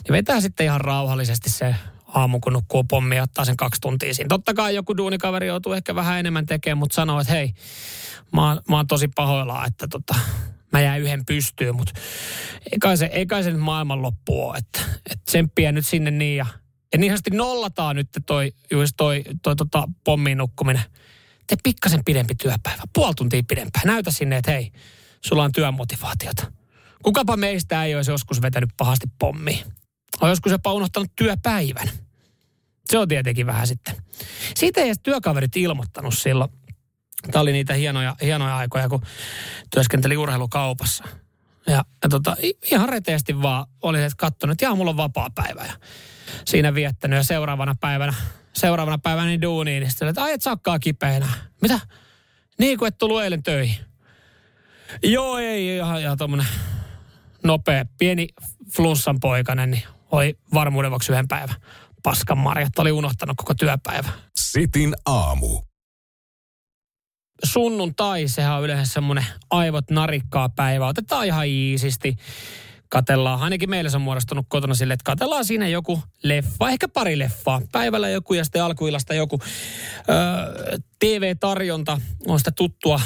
niin 0.05 0.13
vetää 0.13 0.41
sitten 0.41 0.67
ihan 0.67 0.81
rauhallisesti 0.81 1.51
se 1.51 1.75
aamu, 2.07 2.41
kun 2.41 2.53
nukkuu 2.53 2.85
pommi 2.85 3.17
ja 3.17 3.23
ottaa 3.23 3.45
sen 3.45 3.57
kaksi 3.57 3.81
tuntia 3.81 4.15
siinä. 4.15 4.29
Totta 4.29 4.55
kai 4.55 4.75
joku 4.75 4.97
duunikaveri 4.97 5.47
joutuu 5.47 5.73
ehkä 5.73 5.95
vähän 5.95 6.21
enemmän 6.21 6.47
tekemään, 6.47 6.79
mutta 6.79 6.95
sanoo, 6.95 7.21
että 7.21 7.33
hei, 7.33 7.53
mä 8.33 8.49
oon, 8.49 8.61
mä 8.69 8.77
oon 8.77 8.87
tosi 8.87 9.09
pahoillaan, 9.09 9.67
että 9.67 9.89
tota, 9.89 10.15
mä 10.73 10.81
jäin 10.81 11.03
yhden 11.03 11.27
pystyyn, 11.27 11.77
mutta 11.77 11.93
ei 12.73 12.79
kai 12.79 12.97
se, 12.97 13.07
ei 13.07 13.27
kai 13.27 13.43
se 13.43 13.51
nyt 13.51 13.61
maailmanloppu 13.61 14.49
ole, 14.49 14.59
että, 14.59 14.81
että 14.97 15.25
tsemppiä 15.25 15.73
nyt 15.73 15.87
sinne 15.87 16.11
niin 16.11 16.37
ja, 16.37 16.47
ja 16.95 16.99
niin 16.99 17.13
nollataan 17.33 17.97
nyt 17.97 18.09
toi, 18.27 18.53
juuri 18.71 18.89
toi, 18.97 19.25
toi, 19.43 19.57
tota, 19.57 19.89
pommiin 20.05 20.39
nukkuminen. 20.39 20.83
Te 21.47 21.57
pikkasen 21.63 22.05
pidempi 22.05 22.35
työpäivä, 22.35 22.83
puoli 22.93 23.15
tuntia 23.15 23.43
pidempään. 23.49 23.87
Näytä 23.87 24.11
sinne, 24.11 24.37
että 24.37 24.51
hei, 24.51 24.73
sulla 25.21 25.45
on 25.45 25.53
työmotivaatiota. 25.53 26.53
Kukapa 27.03 27.37
meistä 27.37 27.85
ei 27.85 27.95
olisi 27.95 28.11
joskus 28.11 28.43
vetänyt 28.43 28.71
pahasti 28.77 29.07
pommiin. 29.19 29.67
On 30.21 30.29
joskus 30.29 30.53
jopa 30.53 30.73
unohtanut 30.73 31.13
työpäivän. 31.17 31.91
Se 32.85 32.99
on 32.99 33.09
tietenkin 33.09 33.47
vähän 33.47 33.67
sitten. 33.67 33.95
Siitä 34.57 34.81
ei 34.81 34.87
edes 34.87 35.01
työkaverit 35.03 35.57
ilmoittanut 35.57 36.19
silloin. 36.19 36.51
Tämä 37.31 37.43
oli 37.43 37.53
niitä 37.53 37.75
hienoja, 37.75 38.17
hienoja 38.23 38.57
aikoja, 38.57 38.89
kun 38.89 39.03
työskenteli 39.71 40.17
urheilukaupassa. 40.17 41.05
Ja, 41.67 41.85
ja 42.03 42.09
tota, 42.09 42.37
ihan 42.71 42.89
reteesti 42.89 43.43
vaan 43.43 43.67
oli 43.83 43.99
katsonut, 44.17 44.53
että 44.53 44.65
jaa, 44.65 44.75
mulla 44.75 44.91
on 44.91 44.97
vapaa 44.97 45.31
päivä. 45.35 45.65
Ja 45.65 45.73
siinä 46.45 46.75
viettänyt 46.75 47.17
ja 47.17 47.23
seuraavana 47.23 47.75
päivänä, 47.81 48.15
seuraavana 48.53 48.99
päivänä 48.99 49.27
niin 49.27 49.43
duuniin, 49.43 49.81
niin 49.81 49.91
sitten, 49.91 50.09
että 50.09 50.23
ai 50.23 50.33
et 50.33 50.43
sakkaa 50.43 50.79
kipeänä. 50.79 51.29
Mitä? 51.63 51.81
Niin 52.59 52.79
kuin 52.79 52.89
et 52.89 52.99
tullut 52.99 53.23
eilen 53.23 53.43
töihin. 53.43 53.77
Joo, 55.03 55.39
ei, 55.39 55.77
ihan, 55.77 56.01
ihan 56.01 56.17
tommonen 56.17 56.47
nopea, 57.45 57.85
pieni 57.99 58.29
flunssan 58.77 59.21
poikainen, 59.21 59.71
niin 59.71 59.83
oli 60.11 60.39
varmuuden 60.55 60.91
vuoksi 60.91 61.13
yhden 61.13 61.29
päivän 61.29 61.57
paskan 62.05 62.39
marjat. 62.39 62.79
Oli 62.79 62.93
unohtanut 62.93 63.37
koko 63.37 63.55
työpäivä. 63.55 64.09
Sitin 64.37 64.95
aamu. 65.07 65.63
Sunnuntai, 67.45 68.29
sehän 68.29 68.57
on 68.57 68.65
yleensä 68.65 68.93
semmoinen 68.93 69.27
aivot 69.51 69.91
narikkaa 69.91 70.49
päivä. 70.49 70.87
Otetaan 70.87 71.27
ihan 71.27 71.47
iisisti. 71.47 72.17
Katellaan, 72.95 73.41
ainakin 73.41 73.71
meillä 73.71 73.91
se 73.91 73.97
on 73.97 74.03
muodostunut 74.03 74.47
kotona 74.49 74.75
sille, 74.75 74.95
että 74.95 75.05
katellaan 75.05 75.45
siinä 75.45 75.69
joku 75.69 76.03
leffa, 76.23 76.69
ehkä 76.69 76.89
pari 76.89 77.19
leffaa. 77.19 77.63
Päivällä 77.73 78.09
joku 78.09 78.35
ja 78.35 78.45
sitten 78.45 78.63
alkuillasta 78.63 79.15
joku. 79.15 79.41
Öö, 80.09 80.79
TV-tarjonta 80.99 82.01
on 82.27 82.39
sitä 82.39 82.51
tuttua 82.51 83.01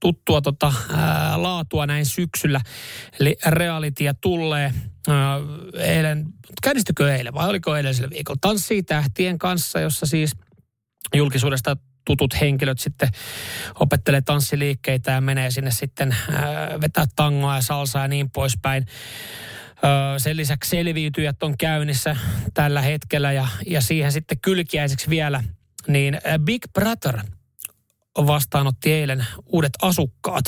tuttua 0.00 0.40
tota, 0.40 0.72
ää, 0.96 1.42
laatua 1.42 1.86
näin 1.86 2.06
syksyllä. 2.06 2.60
Eli 3.20 3.36
realitya 3.46 4.14
tulee 4.14 4.74
ää, 5.08 5.38
eilen, 5.78 6.26
käynnistykö 6.62 7.16
eilen 7.16 7.34
vai 7.34 7.48
oliko 7.48 7.76
edellisellä 7.76 8.10
viikolla? 8.10 8.38
Tanssii 8.40 8.82
tähtien 8.82 9.38
kanssa, 9.38 9.80
jossa 9.80 10.06
siis 10.06 10.36
julkisuudesta 11.14 11.76
tutut 12.04 12.40
henkilöt 12.40 12.78
sitten 12.78 13.08
opettelee 13.80 14.20
tanssiliikkeitä 14.20 15.10
ja 15.10 15.20
menee 15.20 15.50
sinne 15.50 15.70
sitten 15.70 16.16
ää, 16.32 16.80
vetää 16.80 17.04
tangoa 17.16 17.56
ja 17.56 17.62
salsaa 17.62 18.02
ja 18.02 18.08
niin 18.08 18.30
poispäin. 18.30 18.86
Sen 20.18 20.36
lisäksi 20.36 20.70
selviytyjät 20.70 21.42
on 21.42 21.58
käynnissä 21.58 22.16
tällä 22.54 22.80
hetkellä 22.80 23.32
ja, 23.32 23.48
ja 23.66 23.80
siihen 23.80 24.12
sitten 24.12 24.40
kylkiäiseksi 24.40 25.10
vielä, 25.10 25.44
niin 25.86 26.20
Big 26.44 26.62
Brother 26.72 27.18
vastaanotti 28.16 28.92
eilen 28.92 29.26
uudet 29.46 29.72
asukkaat. 29.82 30.44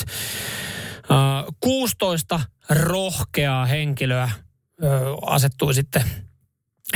16 1.59 2.39
rohkeaa 2.69 3.65
henkilöä 3.65 4.29
asettui 5.25 5.73
sitten 5.73 6.03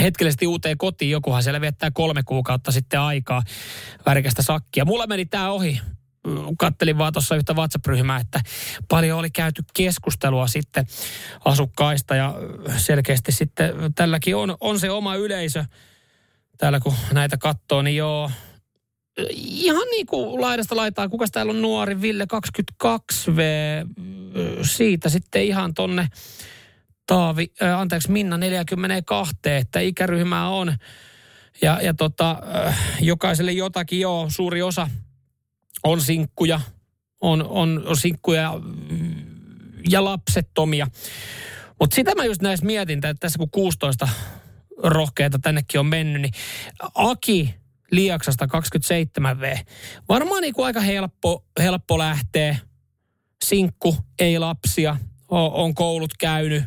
hetkellisesti 0.02 0.48
uuteen 0.48 0.78
kotiin. 0.78 1.12
Jokuhan 1.12 1.44
siellä 1.44 1.62
viettää 1.62 1.92
kolme 1.92 2.24
kuukautta 2.24 2.72
sitten 2.72 3.00
aikaa 3.00 3.44
värikästä 4.06 4.42
sakkia. 4.42 4.86
Mulla 4.86 5.08
meni 5.08 5.26
tämä 5.26 5.52
ohi. 5.52 5.82
Kattelin 6.58 6.98
vaan 6.98 7.14
tuossa 7.14 7.36
yhtä 7.36 7.54
WhatsApp-ryhmää, 7.54 8.20
että 8.20 8.40
paljon 8.90 9.20
oli 9.20 9.30
käyty 9.30 9.64
keskustelua 9.74 10.48
sitten 10.48 10.86
asukkaista 11.46 12.16
ja 12.16 12.36
selkeästi 12.78 13.32
sitten 13.32 13.74
tälläkin 13.96 14.36
on, 14.36 14.58
on 14.60 14.80
se 14.80 14.92
oma 14.92 15.16
yleisö. 15.16 15.66
Täällä 16.58 16.80
kun 16.80 16.94
näitä 17.14 17.38
katsoo, 17.38 17.82
niin 17.82 17.96
joo, 17.96 18.32
ihan 19.40 19.88
niin 19.92 20.06
kuin 20.06 20.42
laidasta 20.42 20.76
laitaa, 20.76 21.10
kuka 21.10 21.28
täällä 21.32 21.50
on 21.50 21.62
nuori, 21.62 22.02
Ville 22.02 22.26
22V, 22.86 23.42
siitä 24.62 25.10
sitten 25.10 25.44
ihan 25.44 25.74
tonne 25.74 26.08
Taavi, 27.08 27.52
äh, 27.64 27.80
anteeksi 27.80 28.12
Minna 28.12 28.38
42, 28.38 29.36
että 29.46 29.80
ikäryhmää 29.80 30.50
on. 30.50 30.78
Ja, 31.62 31.80
ja 31.82 31.94
tota, 31.94 32.44
äh, 32.56 32.80
jokaiselle 33.02 33.52
jotakin, 33.52 34.00
joo, 34.00 34.26
suuri 34.30 34.62
osa 34.62 34.88
on 35.84 36.02
sinkkuja, 36.02 36.62
on, 37.22 37.48
on, 37.48 37.84
on 37.86 37.98
sinkkuja 37.98 38.54
ja 39.90 40.04
lapsettomia. 40.04 40.88
Mutta 41.80 41.96
sitä 41.96 42.16
mä 42.16 42.26
just 42.26 42.42
näissä 42.42 42.66
mietin, 42.66 42.98
että 42.98 43.14
tässä 43.20 43.38
kun 43.38 43.50
16 43.52 44.08
rohkeita 44.84 45.40
tännekin 45.40 45.80
on 45.80 45.86
mennyt, 45.86 46.22
niin 46.22 46.34
Aki 46.96 47.56
Liaksasta 47.92 48.46
27V. 48.46 49.60
Varmaan 50.10 50.42
niin 50.42 50.54
kuin 50.54 50.66
aika 50.66 50.80
helppo, 50.80 51.46
helppo 51.60 51.98
lähteä. 51.98 52.58
Sinkku, 53.46 53.96
ei 54.20 54.40
lapsia, 54.40 54.98
on, 55.30 55.52
on 55.54 55.76
koulut 55.76 56.14
käynyt 56.20 56.64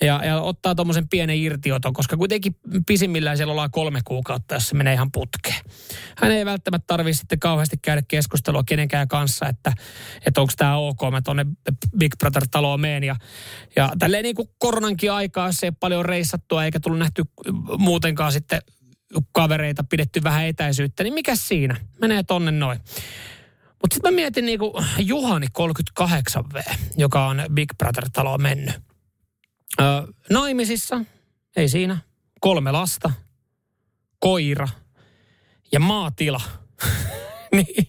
ja, 0.00 0.24
ja 0.24 0.40
ottaa 0.40 0.74
tuommoisen 0.74 1.08
pienen 1.08 1.36
irtioton, 1.36 1.92
koska 1.92 2.16
kuitenkin 2.16 2.56
pisimmillään 2.86 3.36
siellä 3.36 3.50
ollaan 3.50 3.70
kolme 3.70 4.00
kuukautta, 4.04 4.54
jos 4.54 4.68
se 4.68 4.74
menee 4.74 4.94
ihan 4.94 5.12
putkeen. 5.12 5.60
Hän 6.16 6.32
ei 6.32 6.44
välttämättä 6.44 6.86
tarvitse 6.86 7.20
sitten 7.20 7.38
kauheasti 7.38 7.76
käydä 7.76 8.02
keskustelua 8.08 8.62
kenenkään 8.66 9.08
kanssa, 9.08 9.48
että, 9.48 9.72
että 10.26 10.40
onko 10.40 10.52
tämä 10.56 10.76
ok, 10.76 11.00
mä 11.10 11.22
tuonne 11.22 11.46
Big 11.98 12.12
Brother-taloon 12.18 12.80
meen. 12.80 13.04
Ja, 13.04 13.16
ja 13.76 13.92
tälleen 13.98 14.22
niin 14.22 14.36
kuin 14.36 14.48
koronankin 14.58 15.12
aikaa, 15.12 15.52
se 15.52 15.66
ei 15.66 15.72
paljon 15.72 16.04
reissattua 16.04 16.64
eikä 16.64 16.80
tullut 16.80 16.98
nähty 16.98 17.24
muutenkaan 17.78 18.32
sitten 18.32 18.60
kavereita, 19.32 19.84
pidetty 19.84 20.22
vähän 20.22 20.46
etäisyyttä, 20.46 21.02
niin 21.02 21.14
mikä 21.14 21.36
siinä? 21.36 21.76
Menee 22.00 22.22
tonne 22.22 22.50
noin. 22.50 22.78
Mutta 23.82 23.94
sitten 23.94 24.12
mä 24.12 24.16
mietin 24.16 24.46
niin 24.46 24.58
kuin 24.58 24.72
Juhani 24.98 25.46
38V, 25.58 26.74
joka 26.96 27.26
on 27.26 27.42
Big 27.52 27.68
Brother-taloon 27.78 28.42
mennyt. 28.42 28.85
Naimisissa, 30.30 31.00
ei 31.56 31.68
siinä, 31.68 31.98
kolme 32.40 32.72
lasta, 32.72 33.12
koira 34.18 34.68
ja 35.72 35.80
maatila. 35.80 36.40
niin. 37.56 37.86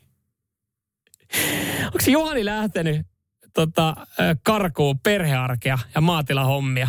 Onko 1.86 2.03
Juhani 2.08 2.46
lähtenyt 2.46 3.08
tota, 3.53 3.96
karkuun 4.44 5.00
perhearkea 5.00 5.77
ja 5.96 6.01
maatilahommia? 6.01 6.88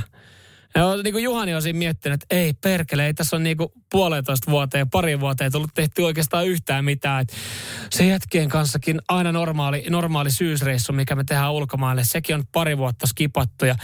Ja 0.74 1.02
niin 1.02 1.12
kuin 1.12 1.24
Juhani 1.24 1.54
on 1.54 1.62
siinä 1.62 1.78
miettinyt, 1.78 2.22
että 2.22 2.36
ei 2.36 2.52
perkele, 2.52 3.06
ei 3.06 3.14
tässä 3.14 3.36
on 3.36 3.42
niin 3.42 3.56
kuin 3.56 3.68
puolentoista 3.90 4.50
vuoteen, 4.50 4.90
pari 4.90 5.20
vuoteen 5.20 5.52
tullut 5.52 5.70
tehty 5.74 6.02
oikeastaan 6.02 6.46
yhtään 6.46 6.84
mitään. 6.84 7.22
Et 7.22 7.32
se 7.90 8.06
jätkien 8.06 8.48
kanssakin 8.48 9.00
aina 9.08 9.32
normaali, 9.32 9.84
normaali 9.90 10.30
syysreissu, 10.30 10.92
mikä 10.92 11.14
me 11.14 11.24
tehdään 11.24 11.52
ulkomaille, 11.52 12.04
sekin 12.04 12.34
on 12.34 12.44
pari 12.52 12.78
vuotta 12.78 13.06
skipattu 13.06 13.64
ja 13.64 13.76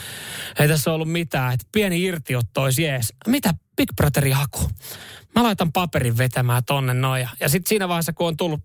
ei 0.58 0.68
tässä 0.68 0.92
ollut 0.92 1.12
mitään. 1.12 1.54
Et 1.54 1.60
pieni 1.72 2.02
irtiotto 2.02 2.62
olisi 2.62 2.82
jees. 2.82 3.12
Mitä 3.26 3.54
Big 3.76 3.88
Brotheri 3.96 4.30
haku? 4.30 4.70
Mä 5.34 5.42
laitan 5.42 5.72
paperin 5.72 6.18
vetämään 6.18 6.62
tonne 6.64 6.94
noin. 6.94 7.22
Ja, 7.22 7.28
ja 7.40 7.48
sitten 7.48 7.68
siinä 7.68 7.88
vaiheessa, 7.88 8.12
kun 8.12 8.26
on 8.26 8.36
tullut 8.36 8.60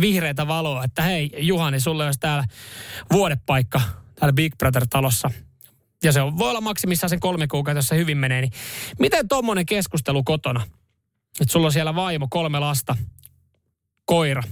vihreitä 0.00 0.46
valoa, 0.46 0.84
että 0.84 1.02
hei 1.02 1.30
Juhani, 1.38 1.80
sulle 1.80 2.06
olisi 2.06 2.20
täällä 2.20 2.44
vuodepaikka 3.12 3.80
täällä 4.14 4.32
Big 4.32 4.54
Brother-talossa– 4.58 5.30
ja 6.04 6.12
se 6.12 6.20
on, 6.20 6.38
voi 6.38 6.50
olla 6.50 6.60
maksimissaan 6.60 7.10
sen 7.10 7.20
kolme 7.20 7.46
kuukautta, 7.46 7.78
jos 7.78 7.88
se 7.88 7.96
hyvin 7.96 8.18
menee, 8.18 8.40
niin 8.40 8.52
miten 8.98 9.28
tuommoinen 9.28 9.66
keskustelu 9.66 10.22
kotona? 10.22 10.66
Että 11.40 11.52
sulla 11.52 11.66
on 11.66 11.72
siellä 11.72 11.94
vaimo, 11.94 12.26
kolme 12.30 12.58
lasta, 12.58 12.96
koira 14.04 14.42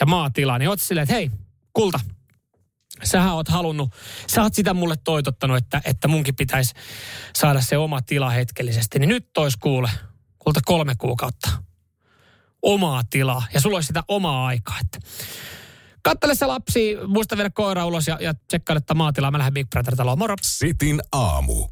ja 0.00 0.06
maatila, 0.06 0.58
niin 0.58 0.68
oot 0.68 0.80
silleen, 0.80 1.02
että 1.02 1.14
hei, 1.14 1.30
kulta, 1.72 2.00
sähän 3.04 3.34
oot 3.34 3.48
halunnut, 3.48 3.90
sä 4.26 4.42
oot 4.42 4.54
sitä 4.54 4.74
mulle 4.74 4.96
toitottanut, 5.04 5.56
että, 5.56 5.82
että 5.84 6.08
munkin 6.08 6.36
pitäisi 6.36 6.74
saada 7.36 7.60
se 7.60 7.78
oma 7.78 8.02
tila 8.02 8.30
hetkellisesti. 8.30 8.98
Niin 8.98 9.08
nyt 9.08 9.32
tois 9.32 9.56
kuule, 9.56 9.90
kulta 10.38 10.60
kolme 10.64 10.94
kuukautta 10.98 11.50
omaa 12.64 13.02
tilaa 13.10 13.42
ja 13.54 13.60
sulla 13.60 13.76
olisi 13.76 13.86
sitä 13.86 14.02
omaa 14.08 14.46
aikaa. 14.46 14.76
Että 14.80 15.08
Kattele 16.04 16.34
se 16.34 16.46
lapsi, 16.46 16.96
muista 17.06 17.36
vielä 17.36 17.50
koira 17.50 17.86
ulos 17.86 18.08
ja, 18.08 18.18
ja 18.20 18.34
tsekkaile 18.48 18.78
että 18.78 18.94
maatilaa. 18.94 19.30
Mä 19.30 19.38
lähden 19.38 19.54
Big 19.54 19.70
Brother-taloon. 19.70 20.18
Moro. 20.18 20.34
Sitin 20.42 21.00
aamu. 21.12 21.66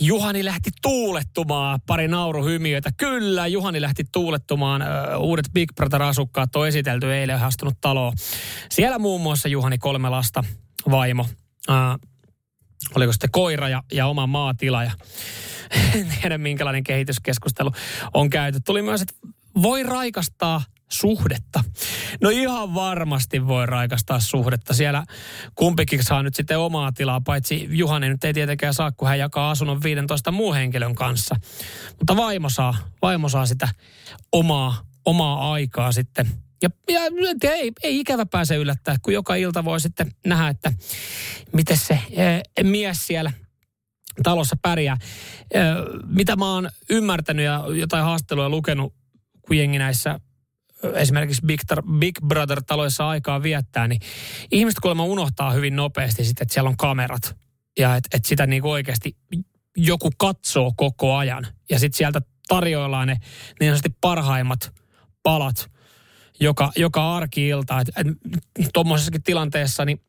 Juhani 0.00 0.44
lähti 0.44 0.70
tuulettumaan, 0.82 1.80
pari 1.86 2.08
nauruhymiöitä. 2.08 2.90
Kyllä, 2.96 3.46
Juhani 3.46 3.80
lähti 3.80 4.04
tuulettumaan. 4.12 4.82
Uudet 5.18 5.46
Big 5.52 5.72
Brother-asukkaat 5.74 6.56
on 6.56 6.68
esitelty 6.68 7.14
eilen 7.14 7.38
hastunut 7.38 7.74
taloon. 7.80 8.12
Siellä 8.70 8.98
muun 8.98 9.20
muassa 9.20 9.48
Juhani 9.48 9.78
kolme 9.78 10.08
lasta, 10.08 10.44
vaimo. 10.90 11.26
Uh, 11.68 12.08
oliko 12.94 13.12
sitten 13.12 13.30
koira 13.30 13.68
ja, 13.68 13.82
ja 13.92 14.06
oma 14.06 14.26
maatila. 14.26 14.84
Ja 14.84 14.92
en 15.94 16.06
tiedä 16.20 16.38
minkälainen 16.38 16.84
kehityskeskustelu 16.84 17.72
on 18.14 18.30
käyty. 18.30 18.60
Tuli 18.60 18.82
myös, 18.82 19.02
että 19.02 19.14
voi 19.62 19.82
raikastaa 19.82 20.62
suhdetta. 20.88 21.64
No 22.20 22.30
ihan 22.30 22.74
varmasti 22.74 23.46
voi 23.46 23.66
raikastaa 23.66 24.20
suhdetta. 24.20 24.74
Siellä 24.74 25.04
kumpikin 25.54 26.04
saa 26.04 26.22
nyt 26.22 26.34
sitten 26.34 26.58
omaa 26.58 26.92
tilaa, 26.92 27.20
paitsi 27.20 27.68
Juhani 27.70 28.08
nyt 28.08 28.24
ei 28.24 28.34
tietenkään 28.34 28.74
saa, 28.74 28.92
kun 28.92 29.08
hän 29.08 29.18
jakaa 29.18 29.50
asunnon 29.50 29.82
15 29.82 30.32
muun 30.32 30.54
henkilön 30.54 30.94
kanssa. 30.94 31.36
Mutta 31.98 32.16
vaimo 32.16 32.48
saa, 32.48 32.74
vaimo 33.02 33.28
saa 33.28 33.46
sitä 33.46 33.68
omaa, 34.32 34.82
omaa 35.04 35.52
aikaa 35.52 35.92
sitten. 35.92 36.28
Ja, 36.62 36.70
ja 36.88 37.00
ei, 37.52 37.72
ei 37.82 38.00
ikävä 38.00 38.26
pääse 38.26 38.56
yllättää, 38.56 38.96
kun 39.02 39.12
joka 39.14 39.34
ilta 39.34 39.64
voi 39.64 39.80
sitten 39.80 40.10
nähdä, 40.26 40.48
että 40.48 40.72
miten 41.52 41.76
se 41.76 41.98
e, 42.56 42.62
mies 42.62 43.06
siellä 43.06 43.32
talossa 44.22 44.56
pärjää. 44.62 44.96
E, 45.50 45.60
mitä 46.06 46.36
mä 46.36 46.54
oon 46.54 46.70
ymmärtänyt 46.90 47.44
ja 47.44 47.64
jotain 47.74 48.04
haasteluja 48.04 48.48
lukenut, 48.48 48.94
kun 49.42 49.56
jengi 49.56 49.78
näissä 49.78 50.20
esimerkiksi 50.94 51.46
Big, 51.46 51.60
Big 51.98 52.18
Brother-taloissa 52.26 53.08
aikaa 53.08 53.42
viettää, 53.42 53.88
niin 53.88 54.00
ihmiset 54.50 54.80
kuulemma 54.80 55.04
unohtaa 55.04 55.50
hyvin 55.50 55.76
nopeasti 55.76 56.24
sitten, 56.24 56.42
että 56.42 56.54
siellä 56.54 56.70
on 56.70 56.76
kamerat. 56.76 57.36
Ja 57.78 57.96
että 57.96 58.08
et 58.16 58.24
sitä 58.24 58.46
niin 58.46 58.64
oikeasti 58.64 59.16
joku 59.76 60.10
katsoo 60.18 60.72
koko 60.76 61.16
ajan. 61.16 61.46
Ja 61.70 61.78
sitten 61.78 61.98
sieltä 61.98 62.22
tarjoillaan 62.48 63.08
ne 63.08 63.16
niin 63.60 63.70
sanotusti 63.70 63.96
parhaimmat 64.00 64.72
palat 65.22 65.70
joka, 66.40 66.72
joka 66.76 67.16
arki-ilta. 67.16 67.82
Tuommoisessakin 68.72 69.22
tilanteessa, 69.22 69.84
niin 69.84 70.00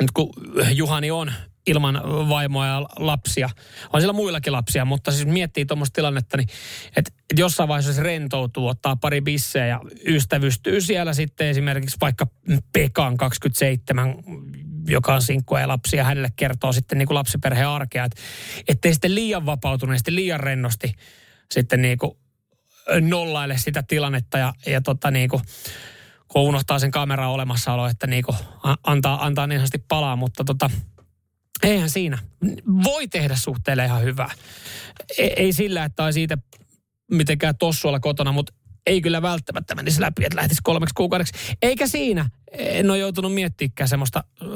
nyt 0.00 0.10
kun 0.10 0.32
Juhani 0.72 1.10
on 1.10 1.32
ilman 1.66 2.00
vaimoa 2.28 2.66
ja 2.66 2.80
lapsia. 2.96 3.50
On 3.92 4.00
siellä 4.00 4.12
muillakin 4.12 4.52
lapsia, 4.52 4.84
mutta 4.84 5.12
siis 5.12 5.26
miettii 5.26 5.66
tuommoista 5.66 5.94
tilannetta, 5.94 6.36
niin 6.36 6.48
että 6.96 7.12
et 7.30 7.38
jossain 7.38 7.68
vaiheessa 7.68 7.92
se 7.92 8.02
rentoutuu, 8.02 8.68
ottaa 8.68 8.96
pari 8.96 9.20
bisseä 9.20 9.66
ja 9.66 9.80
ystävystyy 10.06 10.80
siellä 10.80 11.14
sitten 11.14 11.46
esimerkiksi 11.46 11.96
vaikka 12.00 12.26
Pekan 12.72 13.16
27, 13.16 14.14
joka 14.88 15.14
on 15.14 15.22
sinkkua 15.22 15.60
ja 15.60 15.68
lapsia, 15.68 16.04
hänelle 16.04 16.32
kertoo 16.36 16.72
sitten 16.72 16.98
niin 16.98 17.06
kuin 17.06 17.14
lapsiperheen 17.14 17.68
arkea, 17.68 18.04
että 18.04 18.20
ettei 18.68 18.92
sitten 18.92 19.14
liian 19.14 19.46
vapautuneesti, 19.46 20.14
liian 20.14 20.40
rennosti 20.40 20.92
sitten 21.50 21.82
niin 21.82 21.98
kuin 21.98 22.12
nollaile 23.00 23.58
sitä 23.58 23.82
tilannetta 23.82 24.38
ja, 24.38 24.52
ja 24.66 24.80
tota 24.80 25.10
niin 25.10 25.28
kuin, 25.28 25.42
kun 26.28 26.42
unohtaa 26.42 26.78
sen 26.78 26.90
kameran 26.90 27.30
olemassaolo, 27.30 27.86
että 27.86 28.06
niin 28.06 28.24
kuin 28.24 28.36
antaa, 28.84 29.26
antaa 29.26 29.46
niin 29.46 29.58
sanotusti 29.58 29.84
palaa, 29.88 30.16
mutta 30.16 30.44
tota, 30.44 30.70
Eihän 31.62 31.90
siinä. 31.90 32.18
Voi 32.84 33.08
tehdä 33.08 33.36
suhteelle 33.36 33.84
ihan 33.84 34.02
hyvää. 34.02 34.30
Ei, 35.18 35.32
ei 35.36 35.52
sillä, 35.52 35.84
että 35.84 36.04
olisi 36.04 36.14
siitä 36.14 36.38
mitenkään 37.10 37.56
tossualla 37.58 38.00
kotona, 38.00 38.32
mutta 38.32 38.52
ei 38.86 39.00
kyllä 39.00 39.22
välttämättä 39.22 39.74
menisi 39.74 40.00
läpi, 40.00 40.24
että 40.24 40.36
lähtisi 40.36 40.60
kolmeksi 40.64 40.94
kuukaudeksi. 40.94 41.32
Eikä 41.62 41.86
siinä. 41.86 42.30
En 42.52 42.90
ole 42.90 42.98
joutunut 42.98 43.34
miettimään 43.34 43.88
semmoista 43.88 44.24
ö, 44.42 44.46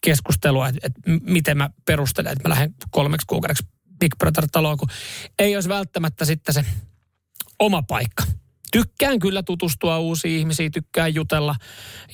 keskustelua, 0.00 0.68
että, 0.68 0.80
että 0.82 1.00
miten 1.22 1.56
mä 1.56 1.70
perustelen, 1.84 2.32
että 2.32 2.48
mä 2.48 2.54
lähden 2.54 2.74
kolmeksi 2.90 3.26
kuukaudeksi 3.26 3.64
Big 4.00 4.12
Brother-taloon, 4.18 4.78
kun 4.78 4.88
ei 5.38 5.54
olisi 5.54 5.68
välttämättä 5.68 6.24
sitten 6.24 6.54
se 6.54 6.64
oma 7.58 7.82
paikka. 7.82 8.24
Tykkään 8.72 9.18
kyllä 9.18 9.42
tutustua 9.42 9.98
uusiin 9.98 10.38
ihmisiin, 10.38 10.72
tykkään 10.72 11.14
jutella, 11.14 11.56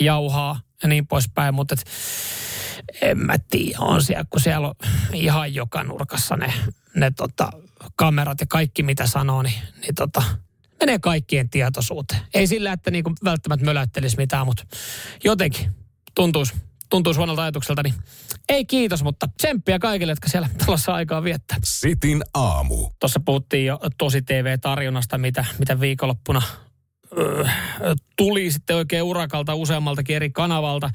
jauhaa 0.01 0.61
ja 0.83 0.89
niin 0.89 1.07
poispäin, 1.07 1.55
mutta 1.55 1.75
et, 1.75 1.85
en 3.03 3.19
mä 3.19 3.37
tiedä, 3.51 3.79
on 3.79 4.03
siellä, 4.03 4.25
kun 4.31 4.41
siellä 4.41 4.69
on 4.69 4.75
ihan 5.13 5.55
joka 5.55 5.85
nurkassa 5.85 6.37
ne, 6.37 6.53
ne 6.95 7.11
tota, 7.11 7.51
kamerat 7.97 8.41
ja 8.41 8.47
kaikki 8.47 8.83
mitä 8.83 9.07
sanoo, 9.07 9.43
niin, 9.43 9.63
niin 9.81 9.95
tota, 9.95 10.23
menee 10.81 10.99
kaikkien 10.99 11.51
tietoisuuteen. 11.51 12.21
Ei 12.35 12.47
sillä, 12.47 12.73
että 12.73 12.91
niinku 12.91 13.13
välttämättä 13.25 13.67
möläyttelisi 13.67 14.17
mitään, 14.17 14.47
mutta 14.47 14.65
jotenkin 15.25 15.71
tuntuisi 16.15 16.55
tuntuu 16.91 17.15
huonolta 17.15 17.43
ajatukselta, 17.43 17.83
niin 17.83 17.95
ei 18.49 18.65
kiitos, 18.65 19.03
mutta 19.03 19.29
tsemppiä 19.37 19.79
kaikille, 19.79 20.13
jotka 20.13 20.29
siellä 20.29 20.49
talossa 20.67 20.95
aikaa 20.95 21.25
viettää. 21.25 21.59
Sitin 21.65 22.23
aamu. 22.35 22.91
Tuossa 23.01 23.21
puhuttiin 23.21 23.67
jo 23.67 23.81
tosi 23.99 24.23
TV-tarjonnasta, 24.23 25.19
mitä, 25.19 25.45
mitä 25.59 25.81
viikonloppuna 25.81 26.43
tuli 28.17 28.51
sitten 28.51 28.77
oikein 28.77 29.03
urakalta 29.03 29.55
useammaltakin 29.55 30.17
eri 30.17 30.31
kanavalta. 30.31 30.91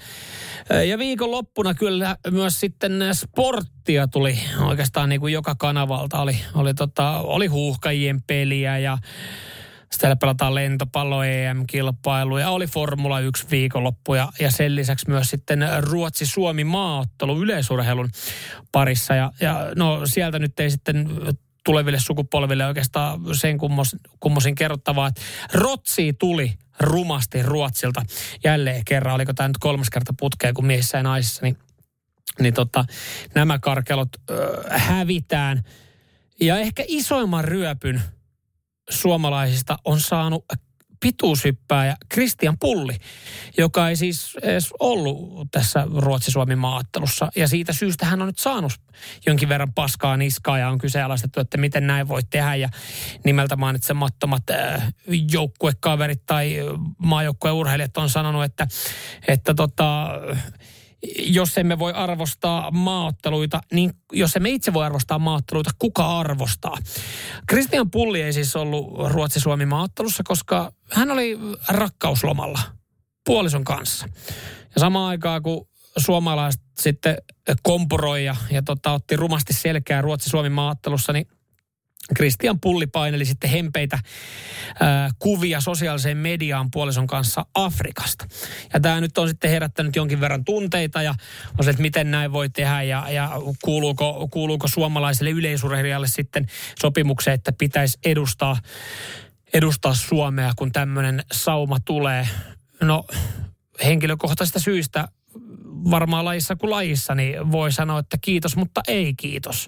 Ja 0.87 0.97
viikonloppuna 0.97 1.73
kyllä 1.73 2.17
myös 2.31 2.59
sitten 2.59 2.91
sporttia 3.13 4.07
tuli 4.07 4.39
oikeastaan 4.59 5.09
niin 5.09 5.21
kuin 5.21 5.33
joka 5.33 5.55
kanavalta. 5.55 6.21
Oli, 6.21 6.37
oli, 6.53 6.73
tota, 6.73 7.19
oli 7.19 7.47
huuhkajien 7.47 8.23
peliä 8.27 8.77
ja 8.77 8.97
siellä 9.91 10.15
pelataan 10.15 10.55
lentopallo 10.55 11.23
EM-kilpailu 11.23 12.37
ja 12.37 12.49
oli 12.49 12.67
Formula 12.67 13.19
1 13.19 13.45
viikonloppu 13.51 14.15
ja, 14.15 14.29
ja 14.39 14.51
sen 14.51 14.75
lisäksi 14.75 15.09
myös 15.09 15.29
sitten 15.29 15.67
Ruotsi-Suomi 15.79 16.63
maaottelu 16.63 17.41
yleisurheilun 17.41 18.09
parissa. 18.71 19.15
Ja, 19.15 19.31
ja 19.41 19.71
no 19.75 20.01
sieltä 20.05 20.39
nyt 20.39 20.59
ei 20.59 20.69
sitten 20.69 21.09
tuleville 21.65 21.99
sukupolville 21.99 22.65
oikeastaan 22.65 23.19
sen 23.33 23.57
kummos, 23.57 23.95
kummosin 24.19 24.55
kerrottavaa, 24.55 25.07
että 25.07 25.21
Rotsi 25.53 26.13
tuli 26.13 26.53
rumasti 26.79 27.43
Ruotsilta 27.43 28.01
jälleen 28.43 28.85
kerran. 28.85 29.15
Oliko 29.15 29.33
tämä 29.33 29.47
nyt 29.47 29.57
kolmas 29.57 29.89
kerta 29.89 30.13
putkeen 30.19 30.53
kuin 30.53 30.65
miehissä 30.65 30.97
ja 30.97 31.03
naisissa, 31.03 31.41
niin, 31.41 31.57
niin 32.39 32.53
tota, 32.53 32.85
nämä 33.35 33.59
karkelot 33.59 34.09
ö, 34.29 34.63
hävitään. 34.69 35.63
Ja 36.39 36.57
ehkä 36.57 36.83
isoimman 36.87 37.43
ryöpyn– 37.43 38.01
suomalaisista 38.89 39.77
on 39.85 39.99
saanut 39.99 40.45
pituushyppääjä 40.99 41.95
Christian 42.13 42.57
Pulli, 42.59 42.97
joka 43.57 43.89
ei 43.89 43.95
siis 43.95 44.37
edes 44.41 44.73
ollut 44.79 45.47
tässä 45.51 45.87
Ruotsi-Suomi 45.97 46.55
maattelussa. 46.55 47.29
Ja 47.35 47.47
siitä 47.47 47.73
syystä 47.73 48.05
hän 48.05 48.21
on 48.21 48.27
nyt 48.27 48.39
saanut 48.39 48.73
jonkin 49.25 49.49
verran 49.49 49.73
paskaa 49.73 50.17
niskaa 50.17 50.57
ja 50.57 50.69
on 50.69 50.77
kyseenalaistettu, 50.77 51.39
että 51.39 51.57
miten 51.57 51.87
näin 51.87 52.07
voi 52.07 52.21
tehdä. 52.29 52.55
Ja 52.55 52.69
nimeltä 53.23 53.55
mainitsemattomat 53.55 54.49
äh, 54.49 54.93
joukkuekaverit 55.31 56.25
tai 56.25 56.55
maajoukkueurheilijat 56.97 57.97
on 57.97 58.09
sanonut, 58.09 58.43
että, 58.43 58.67
että 59.27 59.53
tota, 59.53 60.09
jos 61.17 61.57
emme 61.57 61.79
voi 61.79 61.93
arvostaa 61.93 62.71
maatteluita, 62.71 63.61
niin 63.73 63.93
jos 64.11 64.35
emme 64.35 64.49
itse 64.49 64.73
voi 64.73 64.85
arvostaa 64.85 65.19
maatteluita, 65.19 65.71
kuka 65.79 66.19
arvostaa? 66.19 66.77
Christian 67.49 67.91
Pulli 67.91 68.21
ei 68.21 68.33
siis 68.33 68.55
ollut 68.55 69.09
Ruotsi-Suomi 69.09 69.65
maattelussa, 69.65 70.23
koska 70.23 70.71
hän 70.91 71.11
oli 71.11 71.39
rakkauslomalla 71.69 72.59
puolison 73.25 73.63
kanssa. 73.63 74.07
Ja 74.75 74.79
samaan 74.79 75.09
aikaan, 75.09 75.43
kun 75.43 75.67
suomalaiset 75.97 76.61
sitten 76.79 77.17
kompuroi 77.63 78.25
ja, 78.25 78.35
ja 78.51 78.61
tota, 78.61 78.91
otti 78.91 79.15
rumasti 79.15 79.53
selkää 79.53 80.01
Ruotsi-Suomi 80.01 80.49
maattelussa, 80.49 81.13
niin 81.13 81.27
Christian 82.15 82.59
Pulli 82.59 82.87
paineli 82.87 83.25
sitten 83.25 83.49
hempeitä 83.49 83.99
ää, 84.79 85.09
kuvia 85.19 85.61
sosiaaliseen 85.61 86.17
mediaan 86.17 86.71
puolison 86.71 87.07
kanssa 87.07 87.45
Afrikasta. 87.53 88.25
Ja 88.73 88.79
tämä 88.79 89.01
nyt 89.01 89.17
on 89.17 89.27
sitten 89.27 89.51
herättänyt 89.51 89.95
jonkin 89.95 90.19
verran 90.19 90.45
tunteita 90.45 91.01
ja 91.01 91.15
on 91.57 91.63
se, 91.63 91.69
että 91.69 91.81
miten 91.81 92.11
näin 92.11 92.31
voi 92.31 92.49
tehdä 92.49 92.81
ja, 92.81 93.09
ja 93.09 93.31
kuuluuko, 93.63 94.27
kuuluuko 94.31 94.67
suomalaiselle 94.67 95.29
yleisurheilijalle 95.29 96.07
sitten 96.07 96.45
sopimukseen, 96.81 97.35
että 97.35 97.51
pitäisi 97.51 97.99
edustaa, 98.05 98.57
edustaa 99.53 99.93
Suomea, 99.93 100.53
kun 100.55 100.71
tämmöinen 100.71 101.23
sauma 101.31 101.77
tulee. 101.85 102.27
No 102.81 103.05
henkilökohtaisista 103.85 104.59
syistä 104.59 105.07
varmaan 105.91 106.25
lajissa 106.25 106.55
kuin 106.55 106.71
lajissa, 106.71 107.15
niin 107.15 107.51
voi 107.51 107.71
sanoa, 107.71 107.99
että 107.99 108.17
kiitos, 108.21 108.55
mutta 108.55 108.81
ei 108.87 109.13
kiitos. 109.13 109.67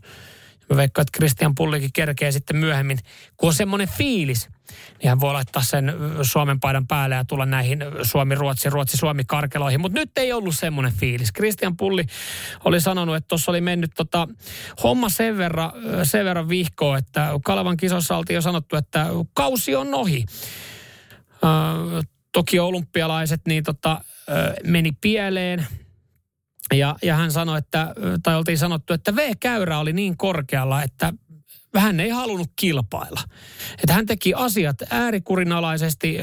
Mä 0.69 0.77
veikkaan, 0.77 1.03
että 1.03 1.17
Christian 1.17 1.55
Pullikin 1.55 1.93
kerkee 1.93 2.31
sitten 2.31 2.55
myöhemmin, 2.55 2.97
kun 3.37 3.47
on 3.47 3.53
semmoinen 3.53 3.89
fiilis, 3.89 4.49
niin 4.99 5.09
hän 5.09 5.19
voi 5.19 5.33
laittaa 5.33 5.61
sen 5.61 5.93
Suomen 6.21 6.59
paidan 6.59 6.87
päälle 6.87 7.15
ja 7.15 7.25
tulla 7.25 7.45
näihin 7.45 7.79
Suomi-Ruotsi, 8.01 8.69
Ruotsi-Suomi-karkeloihin. 8.69 9.81
Mutta 9.81 9.99
nyt 9.99 10.17
ei 10.17 10.33
ollut 10.33 10.55
semmoinen 10.55 10.93
fiilis. 10.93 11.33
Christian 11.33 11.77
Pulli 11.77 12.05
oli 12.65 12.81
sanonut, 12.81 13.15
että 13.15 13.27
tuossa 13.27 13.51
oli 13.51 13.61
mennyt 13.61 13.91
tota, 13.95 14.27
homma 14.83 15.09
sen 15.09 15.37
verran, 15.37 15.71
sen 16.03 16.25
verran 16.25 16.49
vihkoa, 16.49 16.97
että 16.97 17.29
Kalevan 17.43 17.77
kisossa 17.77 18.17
oltiin 18.17 18.35
jo 18.35 18.41
sanottu, 18.41 18.75
että 18.75 19.07
kausi 19.33 19.75
on 19.75 19.93
ohi. 19.93 20.25
Toki 22.31 22.59
olympialaiset 22.59 23.41
niin 23.47 23.63
tota, 23.63 24.01
meni 24.63 24.91
pieleen– 25.01 25.67
ja, 26.73 26.95
ja 27.03 27.15
hän 27.15 27.31
sanoi, 27.31 27.57
että, 27.57 27.95
tai 28.23 28.35
oltiin 28.35 28.57
sanottu, 28.57 28.93
että 28.93 29.15
V-käyrä 29.15 29.79
oli 29.79 29.93
niin 29.93 30.17
korkealla, 30.17 30.83
että 30.83 31.13
hän 31.75 31.99
ei 31.99 32.09
halunnut 32.09 32.51
kilpailla. 32.55 33.21
Että 33.73 33.93
hän 33.93 34.05
teki 34.05 34.33
asiat 34.33 34.77
äärikurinalaisesti, 34.89 36.17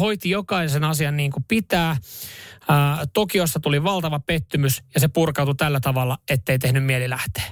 hoiti 0.00 0.30
jokaisen 0.30 0.84
asian 0.84 1.16
niin 1.16 1.30
kuin 1.30 1.44
pitää. 1.48 1.96
Tokiossa 3.12 3.60
tuli 3.60 3.82
valtava 3.82 4.20
pettymys 4.20 4.82
ja 4.94 5.00
se 5.00 5.08
purkautui 5.08 5.54
tällä 5.54 5.80
tavalla, 5.80 6.18
ettei 6.30 6.58
tehnyt 6.58 6.84
mieli 6.84 7.10
lähteä. 7.10 7.44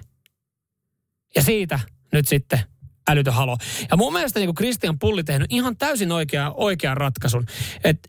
Ja 1.37 1.43
siitä 1.43 1.81
nyt 2.13 2.29
sitten 2.29 2.61
älytön 3.09 3.35
halo. 3.35 3.57
Ja 3.91 3.97
mun 3.97 4.13
mielestä 4.13 4.41
niin 4.41 4.55
Christian 4.55 4.99
Pulli 4.99 5.25
tehnyt 5.25 5.53
ihan 5.53 5.77
täysin 5.77 6.13
oikea, 6.13 6.53
oikean 6.57 6.97
ratkaisun. 6.97 7.47
Että 7.85 8.09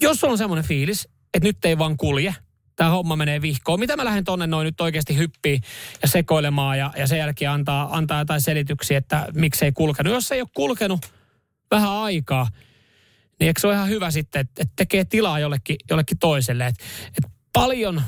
jos 0.00 0.24
on 0.24 0.38
semmoinen 0.38 0.64
fiilis, 0.64 1.08
että 1.34 1.48
nyt 1.48 1.64
ei 1.64 1.78
vaan 1.78 1.96
kulje– 1.96 2.34
tämä 2.78 2.90
homma 2.90 3.16
menee 3.16 3.42
vihkoon. 3.42 3.80
Mitä 3.80 3.96
mä 3.96 4.04
lähden 4.04 4.24
tonne 4.24 4.46
noin 4.46 4.64
nyt 4.64 4.80
oikeasti 4.80 5.16
hyppiin 5.16 5.62
ja 6.02 6.08
sekoilemaan 6.08 6.78
ja, 6.78 6.92
ja 6.96 7.06
sen 7.06 7.18
jälkeen 7.18 7.50
antaa, 7.50 7.96
antaa 7.96 8.18
jotain 8.18 8.40
selityksiä, 8.40 8.98
että 8.98 9.26
miksei 9.34 9.72
kulkenut. 9.72 10.12
Jos 10.12 10.32
ei 10.32 10.40
ole 10.40 10.48
kulkenut 10.54 11.12
vähän 11.70 11.90
aikaa, 11.90 12.48
niin 13.40 13.48
eikö 13.48 13.60
se 13.60 13.66
ole 13.66 13.74
ihan 13.74 13.88
hyvä 13.88 14.10
sitten, 14.10 14.40
että, 14.40 14.62
että 14.62 14.72
tekee 14.76 15.04
tilaa 15.04 15.38
jollekin, 15.38 15.76
jollekin 15.90 16.18
toiselle. 16.18 16.66
Et, 16.66 16.74
et 17.08 17.30
paljon 17.52 18.02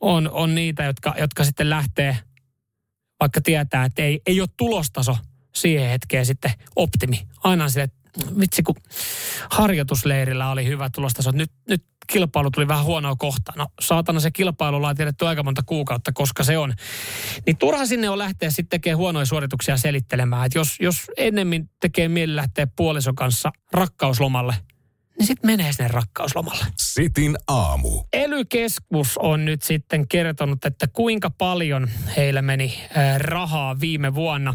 on, 0.00 0.30
on 0.30 0.54
niitä, 0.54 0.84
jotka, 0.84 1.14
jotka 1.18 1.44
sitten 1.44 1.70
lähtee, 1.70 2.18
vaikka 3.20 3.40
tietää, 3.40 3.84
että 3.84 4.02
ei, 4.02 4.20
ei 4.26 4.40
ole 4.40 4.48
tulostaso 4.56 5.16
siihen 5.54 5.90
hetkeen 5.90 6.26
sitten 6.26 6.52
optimi. 6.76 7.26
Aina 7.44 7.68
sille, 7.68 7.90
vitsi 8.40 8.62
kun 8.62 8.74
harjoitusleirillä 9.50 10.50
oli 10.50 10.66
hyvä 10.66 10.90
tulostaso. 10.94 11.30
Nyt, 11.30 11.50
nyt 11.68 11.84
kilpailu 12.06 12.50
tuli 12.50 12.68
vähän 12.68 12.84
huonoa 12.84 13.16
kohtaa. 13.16 13.54
No 13.56 13.66
saatana 13.80 14.20
se 14.20 14.30
kilpailu 14.30 14.76
ollaan 14.76 14.96
tiedetty 14.96 15.26
aika 15.26 15.42
monta 15.42 15.62
kuukautta, 15.66 16.12
koska 16.12 16.44
se 16.44 16.58
on. 16.58 16.74
Niin 17.46 17.56
turha 17.56 17.86
sinne 17.86 18.10
on 18.10 18.18
lähteä 18.18 18.50
sitten 18.50 18.68
tekemään 18.68 18.98
huonoja 18.98 19.26
suorituksia 19.26 19.76
selittelemään. 19.76 20.46
Että 20.46 20.58
jos, 20.58 20.76
jos 20.80 21.10
ennemmin 21.16 21.70
tekee 21.80 22.08
mieli 22.08 22.36
lähteä 22.36 22.66
puolison 22.76 23.14
kanssa 23.14 23.52
rakkauslomalle, 23.72 24.54
niin 25.18 25.26
sitten 25.26 25.50
menee 25.50 25.72
sinne 25.72 25.88
rakkauslomalle. 25.88 26.64
Sitin 26.76 27.36
aamu. 27.48 28.02
Elykeskus 28.12 29.18
on 29.18 29.44
nyt 29.44 29.62
sitten 29.62 30.08
kertonut, 30.08 30.64
että 30.64 30.86
kuinka 30.86 31.30
paljon 31.30 31.88
heillä 32.16 32.42
meni 32.42 32.80
rahaa 33.18 33.80
viime 33.80 34.14
vuonna 34.14 34.54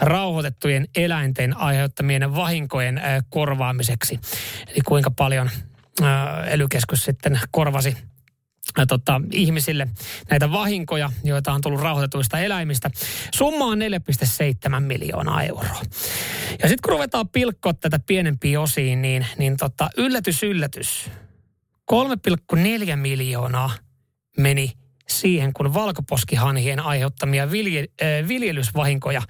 rauhoitettujen 0.00 0.88
eläinten 0.96 1.56
aiheuttamien 1.56 2.34
vahinkojen 2.34 3.00
korvaamiseksi. 3.28 4.20
Eli 4.68 4.80
kuinka 4.84 5.10
paljon 5.10 5.50
elykeskus 6.46 7.04
sitten 7.04 7.40
korvasi 7.50 7.96
tota, 8.88 9.20
ihmisille 9.32 9.88
näitä 10.30 10.52
vahinkoja, 10.52 11.12
joita 11.24 11.52
on 11.52 11.60
tullut 11.60 11.80
rauhoitetuista 11.80 12.38
eläimistä. 12.38 12.90
Summa 13.34 13.64
on 13.64 13.78
4,7 13.78 14.80
miljoonaa 14.80 15.42
euroa. 15.42 15.80
Ja 16.62 16.68
sitten 16.68 16.82
kun 16.82 16.92
ruvetaan 16.92 17.28
pilkkoa 17.28 17.74
tätä 17.74 18.00
pienempiin 18.06 18.58
osiin, 18.58 19.02
niin, 19.02 19.26
niin 19.38 19.56
tota, 19.56 19.90
yllätys, 19.96 20.42
yllätys. 20.42 21.10
3,4 21.92 22.96
miljoonaa 22.96 23.70
meni 24.38 24.72
siihen, 25.10 25.52
kun 25.52 25.74
valkoposkihanhien 25.74 26.80
aiheuttamia 26.80 27.50
vilje, 27.50 27.80
äh, 27.80 28.28
viljelysvahinkoja 28.28 29.22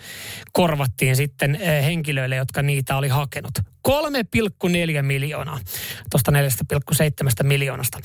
korvattiin 0.52 1.16
sitten 1.16 1.54
äh, 1.54 1.84
henkilöille, 1.84 2.36
jotka 2.36 2.62
niitä 2.62 2.96
oli 2.96 3.08
hakenut. 3.08 3.52
3,4 3.88 5.02
miljoonaa 5.02 5.60
tuosta 6.10 6.32
4,7 6.32 7.46
miljoonasta. 7.46 7.98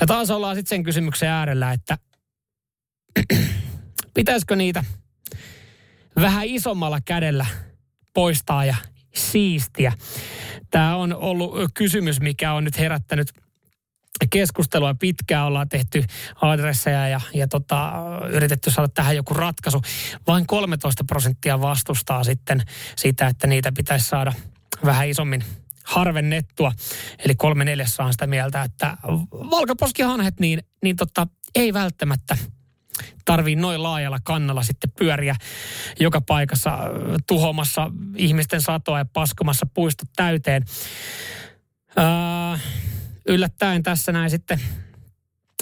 Ja 0.00 0.06
taas 0.06 0.30
ollaan 0.30 0.56
sitten 0.56 0.76
sen 0.76 0.82
kysymyksen 0.82 1.28
äärellä, 1.28 1.72
että 1.72 1.98
pitäisikö 4.14 4.56
niitä 4.56 4.84
vähän 6.20 6.46
isommalla 6.46 7.00
kädellä 7.00 7.46
poistaa 8.14 8.64
ja 8.64 8.76
siistiä. 9.14 9.92
Tämä 10.70 10.96
on 10.96 11.14
ollut 11.14 11.54
kysymys, 11.74 12.20
mikä 12.20 12.52
on 12.52 12.64
nyt 12.64 12.78
herättänyt 12.78 13.45
keskustelua 14.30 14.94
pitkään, 14.94 15.46
ollaan 15.46 15.68
tehty 15.68 16.04
adresseja 16.42 17.08
ja, 17.08 17.20
ja 17.34 17.48
tota, 17.48 17.92
yritetty 18.28 18.70
saada 18.70 18.88
tähän 18.88 19.16
joku 19.16 19.34
ratkaisu. 19.34 19.82
Vain 20.26 20.46
13 20.46 21.04
prosenttia 21.04 21.60
vastustaa 21.60 22.24
sitten 22.24 22.62
sitä, 22.96 23.26
että 23.26 23.46
niitä 23.46 23.72
pitäisi 23.72 24.06
saada 24.06 24.32
vähän 24.84 25.08
isommin 25.08 25.44
harvennettua. 25.84 26.72
Eli 27.18 27.34
kolme 27.34 27.64
neljässä 27.64 28.04
on 28.04 28.12
sitä 28.12 28.26
mieltä, 28.26 28.62
että 28.62 28.96
valkaposkihanhet 29.32 30.40
niin, 30.40 30.62
niin 30.82 30.96
tota, 30.96 31.26
ei 31.54 31.72
välttämättä 31.72 32.36
tarvii 33.24 33.56
noin 33.56 33.82
laajalla 33.82 34.18
kannalla 34.24 34.62
sitten 34.62 34.92
pyöriä 34.98 35.36
joka 36.00 36.20
paikassa 36.20 36.78
tuhomassa 37.26 37.90
ihmisten 38.16 38.62
satoa 38.62 38.98
ja 38.98 39.04
paskomassa 39.04 39.66
puistot 39.74 40.08
täyteen. 40.16 40.64
Öö, 41.98 42.58
yllättäen 43.28 43.82
tässä 43.82 44.12
näin 44.12 44.30
sitten 44.30 44.60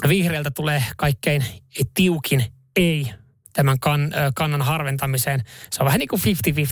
vihreältä 0.07 0.51
tulee 0.51 0.83
kaikkein 0.97 1.45
tiukin 1.93 2.45
ei 2.75 3.11
tämän 3.53 3.79
kan, 3.79 4.11
kannan 4.35 4.61
harventamiseen. 4.61 5.43
Se 5.71 5.83
on 5.83 5.85
vähän 5.85 5.99
niin 5.99 6.07
kuin 6.07 6.21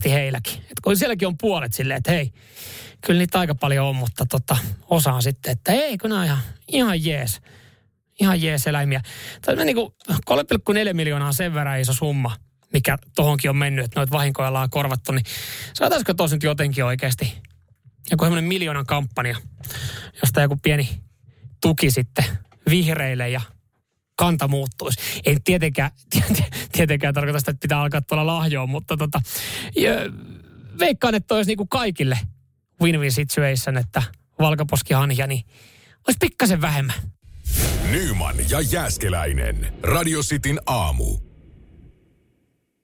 50-50 0.08 0.10
heilläkin. 0.10 0.54
Et 0.54 0.80
kun 0.84 0.98
sielläkin 0.98 1.28
on 1.28 1.38
puolet 1.38 1.74
silleen, 1.74 1.98
että 1.98 2.12
hei, 2.12 2.32
kyllä 3.02 3.18
niitä 3.18 3.40
aika 3.40 3.56
paljon 3.56 3.88
on, 3.88 3.96
mutta 3.96 4.26
tota, 4.26 4.58
osa 4.90 5.14
on 5.14 5.24
sitten, 5.24 5.52
että 5.52 5.72
ei, 5.72 5.98
kun 5.98 6.12
on 6.12 6.26
ihan, 6.26 6.40
ihan 6.68 7.06
jees. 7.06 7.42
Ihan 8.20 8.42
jees 8.42 8.68
eläimiä. 8.68 9.02
Tämä 9.42 9.62
on 9.62 9.66
niin 9.66 9.76
kuin 9.76 9.94
3,4 10.12 10.94
miljoonaa 10.94 11.28
on 11.28 11.34
sen 11.34 11.54
verran 11.54 11.80
iso 11.80 11.94
summa, 11.94 12.38
mikä 12.74 12.98
tohonkin 13.16 13.50
on 13.50 13.58
mennyt, 13.58 13.86
että 13.86 14.00
noita 14.00 14.12
vahinkoja 14.12 14.48
ollaan 14.48 14.70
korvattu, 14.70 15.12
niin 15.12 15.26
saataisiko 15.74 16.14
tos 16.14 16.32
nyt 16.32 16.44
jotenkin 16.44 16.86
oikeasti 16.86 17.42
joku 18.12 18.26
semmoinen 18.26 18.48
miljoonan 18.48 18.86
kampanja, 18.86 19.38
josta 20.22 20.42
joku 20.42 20.60
pieni 20.64 20.90
tuki 21.62 21.92
sitten 21.92 22.26
vihreille 22.70 23.30
ja 23.30 23.42
kanta 24.16 24.48
muuttuisi. 24.48 25.02
Ei 25.26 25.38
tietenkään, 25.44 25.92
tietenkään 26.78 27.14
tarkoita 27.14 27.40
sitä, 27.40 27.52
että 27.52 27.62
pitää 27.62 27.82
alkaa 27.82 28.02
tuolla 28.02 28.28
lahjoon, 28.28 28.70
mutta 28.70 28.98
tota, 28.98 29.22
veikkaan, 30.80 31.16
että 31.16 31.36
olisi 31.36 31.52
niinku 31.52 31.66
kaikille 31.66 32.20
win-win 32.82 33.12
situation, 33.12 33.78
että 33.78 34.04
valkoposkihanhia, 34.40 35.28
niin 35.28 35.44
olisi 36.08 36.18
pikkasen 36.20 36.62
vähemmän. 36.62 36.96
Nyman 37.92 38.36
ja 38.50 38.62
Jääskeläinen. 38.62 39.74
Radio 39.84 40.20
Cityn 40.20 40.60
aamu. 40.66 41.33